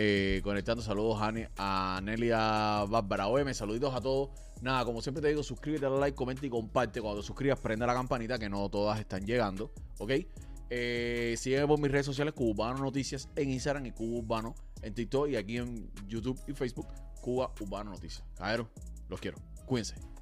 eh, 0.00 0.40
conectando. 0.44 0.80
Saludos 0.80 1.18
a, 1.20 1.96
a 1.96 2.00
Nelia 2.00 2.84
Bárbara. 2.88 3.26
Óyeme, 3.26 3.52
saluditos 3.52 3.92
a 3.92 4.00
todos. 4.00 4.30
Nada, 4.62 4.84
como 4.84 5.02
siempre 5.02 5.20
te 5.20 5.28
digo, 5.28 5.42
suscríbete, 5.42 5.86
dale 5.86 5.98
like, 5.98 6.16
comenta 6.16 6.46
y 6.46 6.48
comparte. 6.48 7.00
Cuando 7.00 7.20
te 7.20 7.26
suscribas, 7.26 7.58
prenda 7.58 7.84
la 7.84 7.94
campanita, 7.94 8.38
que 8.38 8.48
no 8.48 8.68
todas 8.68 9.00
están 9.00 9.26
llegando. 9.26 9.72
¿Ok? 9.98 10.12
Eh, 10.70 11.34
sígueme 11.36 11.66
por 11.66 11.80
mis 11.80 11.90
redes 11.90 12.06
sociales, 12.06 12.32
Cubano 12.34 12.78
Noticias 12.78 13.28
en 13.34 13.50
Instagram 13.50 13.86
y 13.86 13.92
Cuba 13.92 14.18
Urbano 14.18 14.54
en 14.82 14.94
TikTok 14.94 15.28
y 15.30 15.36
aquí 15.36 15.56
en 15.56 15.90
YouTube 16.06 16.38
y 16.46 16.52
Facebook, 16.52 16.86
Cuba 17.20 17.52
Urbano 17.60 17.90
Noticias. 17.90 18.24
Caero, 18.36 18.70
los 19.08 19.18
quiero. 19.18 19.38
Cuídense. 19.66 20.17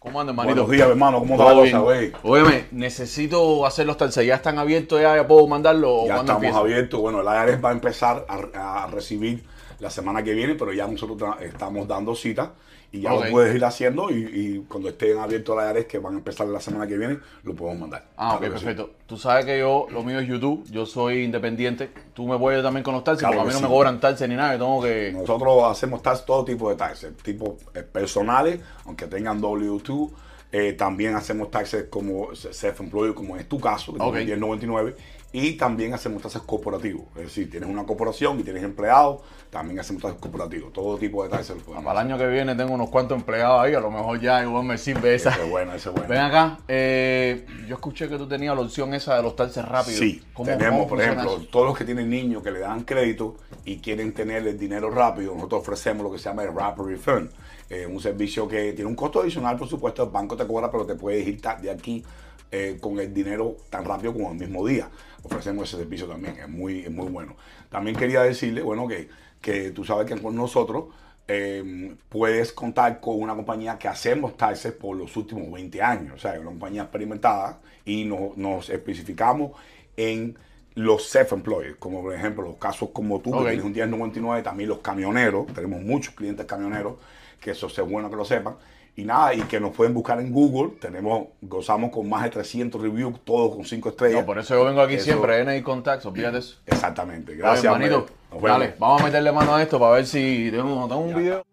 ¿Cómo 0.00 0.18
andan, 0.18 0.32
hermanito? 0.34 0.62
Buenos 0.62 0.70
días, 0.70 0.88
hermano. 0.88 1.18
¿Cómo 1.18 1.34
está 1.34 1.52
la 1.52 1.60
cosa, 1.60 1.78
güey? 1.80 2.12
Óyeme, 2.22 2.64
necesito 2.70 3.66
hacerlos 3.66 3.98
tal. 3.98 4.10
¿Ya 4.10 4.36
están 4.36 4.58
abiertos? 4.58 4.98
¿Ya, 4.98 5.14
ya 5.14 5.28
puedo 5.28 5.46
mandarlo? 5.46 6.06
Ya 6.06 6.20
estamos 6.20 6.36
empieza? 6.42 6.58
abiertos. 6.58 7.00
Bueno, 7.00 7.20
el 7.20 7.26
IRS 7.26 7.62
va 7.62 7.68
a 7.68 7.72
empezar 7.72 8.24
a, 8.26 8.84
a 8.84 8.86
recibir 8.86 9.44
la 9.78 9.90
semana 9.90 10.22
que 10.22 10.32
viene, 10.32 10.54
pero 10.54 10.72
ya 10.72 10.86
nosotros 10.86 11.36
estamos 11.42 11.86
dando 11.86 12.14
cita 12.14 12.54
y 12.92 13.02
ya 13.02 13.12
lo 13.14 13.22
puedes 13.30 13.54
ir 13.54 13.64
haciendo 13.64 14.10
y, 14.10 14.14
y 14.32 14.64
cuando 14.68 14.88
estén 14.88 15.16
abiertos 15.18 15.56
el 15.62 15.76
IRS, 15.76 15.86
que 15.86 15.98
van 15.98 16.14
a 16.14 16.18
empezar 16.18 16.46
la 16.48 16.60
semana 16.60 16.86
que 16.86 16.96
viene, 16.98 17.18
lo 17.44 17.54
podemos 17.54 17.80
mandar. 17.80 18.04
Ah, 18.16 18.34
ok, 18.34 18.40
que 18.40 18.46
sí. 18.46 18.52
perfecto. 18.52 18.90
Tú 19.06 19.16
sabes 19.16 19.44
que 19.44 19.58
yo, 19.60 19.86
lo 19.90 20.02
mío 20.02 20.18
es 20.18 20.26
YouTube, 20.28 20.64
yo 20.70 20.86
soy 20.86 21.22
independiente. 21.22 21.90
Tú 22.14 22.26
me 22.26 22.36
puedes 22.38 22.62
también 22.62 22.82
con 22.82 22.94
los 22.94 23.04
taxis, 23.04 23.20
Claro 23.26 23.42
porque 23.42 23.50
a 23.50 23.54
mí 23.56 23.60
no 23.60 23.66
sí. 23.66 23.70
me 23.70 23.76
cobran 23.76 24.00
taxis 24.00 24.28
ni 24.28 24.34
nada, 24.34 24.52
yo 24.54 24.58
tengo 24.58 24.82
que... 24.82 25.12
Nosotros 25.12 25.64
hacemos 25.70 26.02
taxes, 26.02 26.26
todo 26.26 26.44
tipo 26.44 26.68
de 26.68 26.76
taxes, 26.76 27.16
tipo 27.22 27.56
eh, 27.74 27.82
personales, 27.82 28.60
aunque 28.86 29.06
tengan 29.06 29.40
W2, 29.40 30.10
Eh, 30.52 30.72
también 30.72 31.14
hacemos 31.14 31.48
taxes 31.48 31.84
como 31.88 32.34
self-employed, 32.34 33.14
como 33.14 33.36
es 33.36 33.48
tu 33.48 33.60
caso, 33.60 33.94
que 33.94 34.02
Ok. 34.02 34.14
tienes 34.16 34.36
1099. 34.36 34.96
Y 35.32 35.52
también 35.52 35.94
hacemos 35.94 36.22
taxes 36.22 36.42
corporativos. 36.42 37.04
Es 37.16 37.22
decir, 37.22 37.48
tienes 37.48 37.68
una 37.68 37.84
corporación 37.86 38.40
y 38.40 38.42
tienes 38.42 38.64
empleados, 38.64 39.20
también 39.48 39.78
hacemos 39.78 40.02
taxes 40.02 40.20
corporativos. 40.20 40.72
Todo 40.72 40.98
tipo 40.98 41.22
de 41.22 41.28
podemos 41.30 41.84
Para 41.84 42.00
el 42.00 42.06
año 42.08 42.18
que 42.18 42.26
viene 42.26 42.56
tengo 42.56 42.74
unos 42.74 42.90
cuantos 42.90 43.16
empleados 43.16 43.60
ahí, 43.62 43.74
a 43.74 43.80
lo 43.80 43.92
mejor 43.92 44.20
ya 44.20 44.42
igual 44.42 44.64
me 44.64 44.76
sirve 44.76 45.14
esa. 45.14 45.30
Ese 45.30 45.44
es 45.44 45.50
bueno, 45.50 45.72
ese 45.74 45.88
es 45.88 45.94
bueno. 45.94 46.08
Ven 46.08 46.18
acá, 46.20 46.58
eh, 46.66 47.46
yo 47.68 47.76
escuché 47.76 48.08
que 48.08 48.18
tú 48.18 48.26
tenías 48.26 48.56
la 48.56 48.62
opción 48.62 48.92
esa 48.92 49.16
de 49.16 49.22
los 49.22 49.36
taxes 49.36 49.64
rápidos. 49.64 50.00
Sí, 50.00 50.20
¿Cómo- 50.32 50.50
tenemos, 50.50 50.88
por 50.88 51.00
ejemplo, 51.00 51.36
eso? 51.36 51.46
todos 51.50 51.66
los 51.66 51.78
que 51.78 51.84
tienen 51.84 52.10
niños 52.10 52.42
que 52.42 52.50
le 52.50 52.58
dan 52.58 52.82
crédito 52.82 53.36
y 53.64 53.78
quieren 53.78 54.12
tener 54.12 54.44
el 54.46 54.58
dinero 54.58 54.90
rápido, 54.90 55.34
nosotros 55.34 55.60
ofrecemos 55.62 56.02
lo 56.02 56.10
que 56.10 56.18
se 56.18 56.24
llama 56.28 56.42
el 56.42 56.52
Rapid 56.52 56.82
Refund, 56.82 57.30
eh, 57.68 57.86
un 57.86 58.00
servicio 58.00 58.48
que 58.48 58.72
tiene 58.72 58.86
un 58.90 58.96
costo 58.96 59.20
adicional, 59.20 59.56
por 59.56 59.68
supuesto, 59.68 60.02
el 60.02 60.10
banco 60.10 60.36
te 60.36 60.44
cobra, 60.44 60.70
pero 60.72 60.84
te 60.84 60.96
puedes 60.96 61.24
ir 61.24 61.40
de 61.40 61.70
aquí 61.70 62.04
eh, 62.52 62.78
con 62.80 62.98
el 62.98 63.12
dinero 63.14 63.56
tan 63.70 63.84
rápido 63.84 64.12
como 64.12 64.30
el 64.32 64.38
mismo 64.38 64.66
día. 64.66 64.88
Ofrecemos 65.22 65.68
ese 65.68 65.78
servicio 65.82 66.06
también, 66.06 66.36
es 66.38 66.48
muy, 66.48 66.80
es 66.80 66.90
muy 66.90 67.08
bueno. 67.08 67.36
También 67.70 67.96
quería 67.96 68.22
decirle, 68.22 68.62
bueno, 68.62 68.88
que, 68.88 69.08
que 69.40 69.70
tú 69.70 69.84
sabes 69.84 70.06
que 70.06 70.20
con 70.20 70.34
nosotros 70.34 70.86
eh, 71.28 71.94
puedes 72.08 72.52
contar 72.52 73.00
con 73.00 73.20
una 73.20 73.34
compañía 73.36 73.78
que 73.78 73.86
hacemos 73.88 74.36
taxes 74.36 74.72
por 74.72 74.96
los 74.96 75.16
últimos 75.16 75.50
20 75.52 75.80
años, 75.82 76.14
o 76.14 76.18
sea, 76.18 76.32
una 76.40 76.46
compañía 76.50 76.82
experimentada 76.82 77.60
y 77.84 78.04
no- 78.04 78.32
nos 78.36 78.68
especificamos 78.70 79.52
en 79.96 80.36
los 80.74 81.08
self-employed, 81.14 81.76
como 81.78 82.02
por 82.02 82.14
ejemplo 82.14 82.42
los 82.44 82.56
casos 82.56 82.90
como 82.92 83.20
tú, 83.20 83.30
Ok. 83.34 83.42
que 83.44 83.48
tienes 83.50 83.64
un 83.64 83.72
1099, 83.72 84.42
también 84.42 84.68
los 84.68 84.78
camioneros, 84.78 85.46
tenemos 85.54 85.82
muchos 85.82 86.14
clientes 86.14 86.46
camioneros, 86.46 86.94
que 87.40 87.50
eso 87.52 87.66
es 87.66 87.78
bueno 87.80 88.08
que 88.10 88.16
lo 88.16 88.24
sepan, 88.24 88.54
y 88.96 89.04
nada, 89.04 89.34
y 89.34 89.40
que 89.42 89.60
nos 89.60 89.74
pueden 89.74 89.94
buscar 89.94 90.20
en 90.20 90.32
Google, 90.32 90.76
tenemos, 90.80 91.28
gozamos 91.40 91.90
con 91.90 92.08
más 92.08 92.24
de 92.24 92.30
300 92.30 92.80
reviews, 92.80 93.20
todos 93.24 93.54
con 93.56 93.64
5 93.64 93.88
estrellas. 93.90 94.20
No, 94.20 94.26
por 94.26 94.38
eso 94.38 94.54
yo 94.54 94.64
vengo 94.64 94.80
aquí 94.80 94.94
Eso- 94.94 95.04
siempre, 95.04 95.44
NI 95.44 95.62
Contacts, 95.62 96.06
olvídate 96.06 96.38
eso. 96.38 96.56
Exactamente, 96.66 97.32
Dale, 97.36 97.42
gracias. 97.42 97.72
Nos 97.72 98.42
vemos. 98.42 98.58
Dale, 98.60 98.74
vamos 98.78 99.02
a 99.02 99.04
meterle 99.04 99.32
mano 99.32 99.54
a 99.56 99.62
esto 99.62 99.78
para 99.78 99.92
ver 99.92 100.06
si 100.06 100.50
tengo 100.52 100.84
un 100.86 101.14
video. 101.14 101.44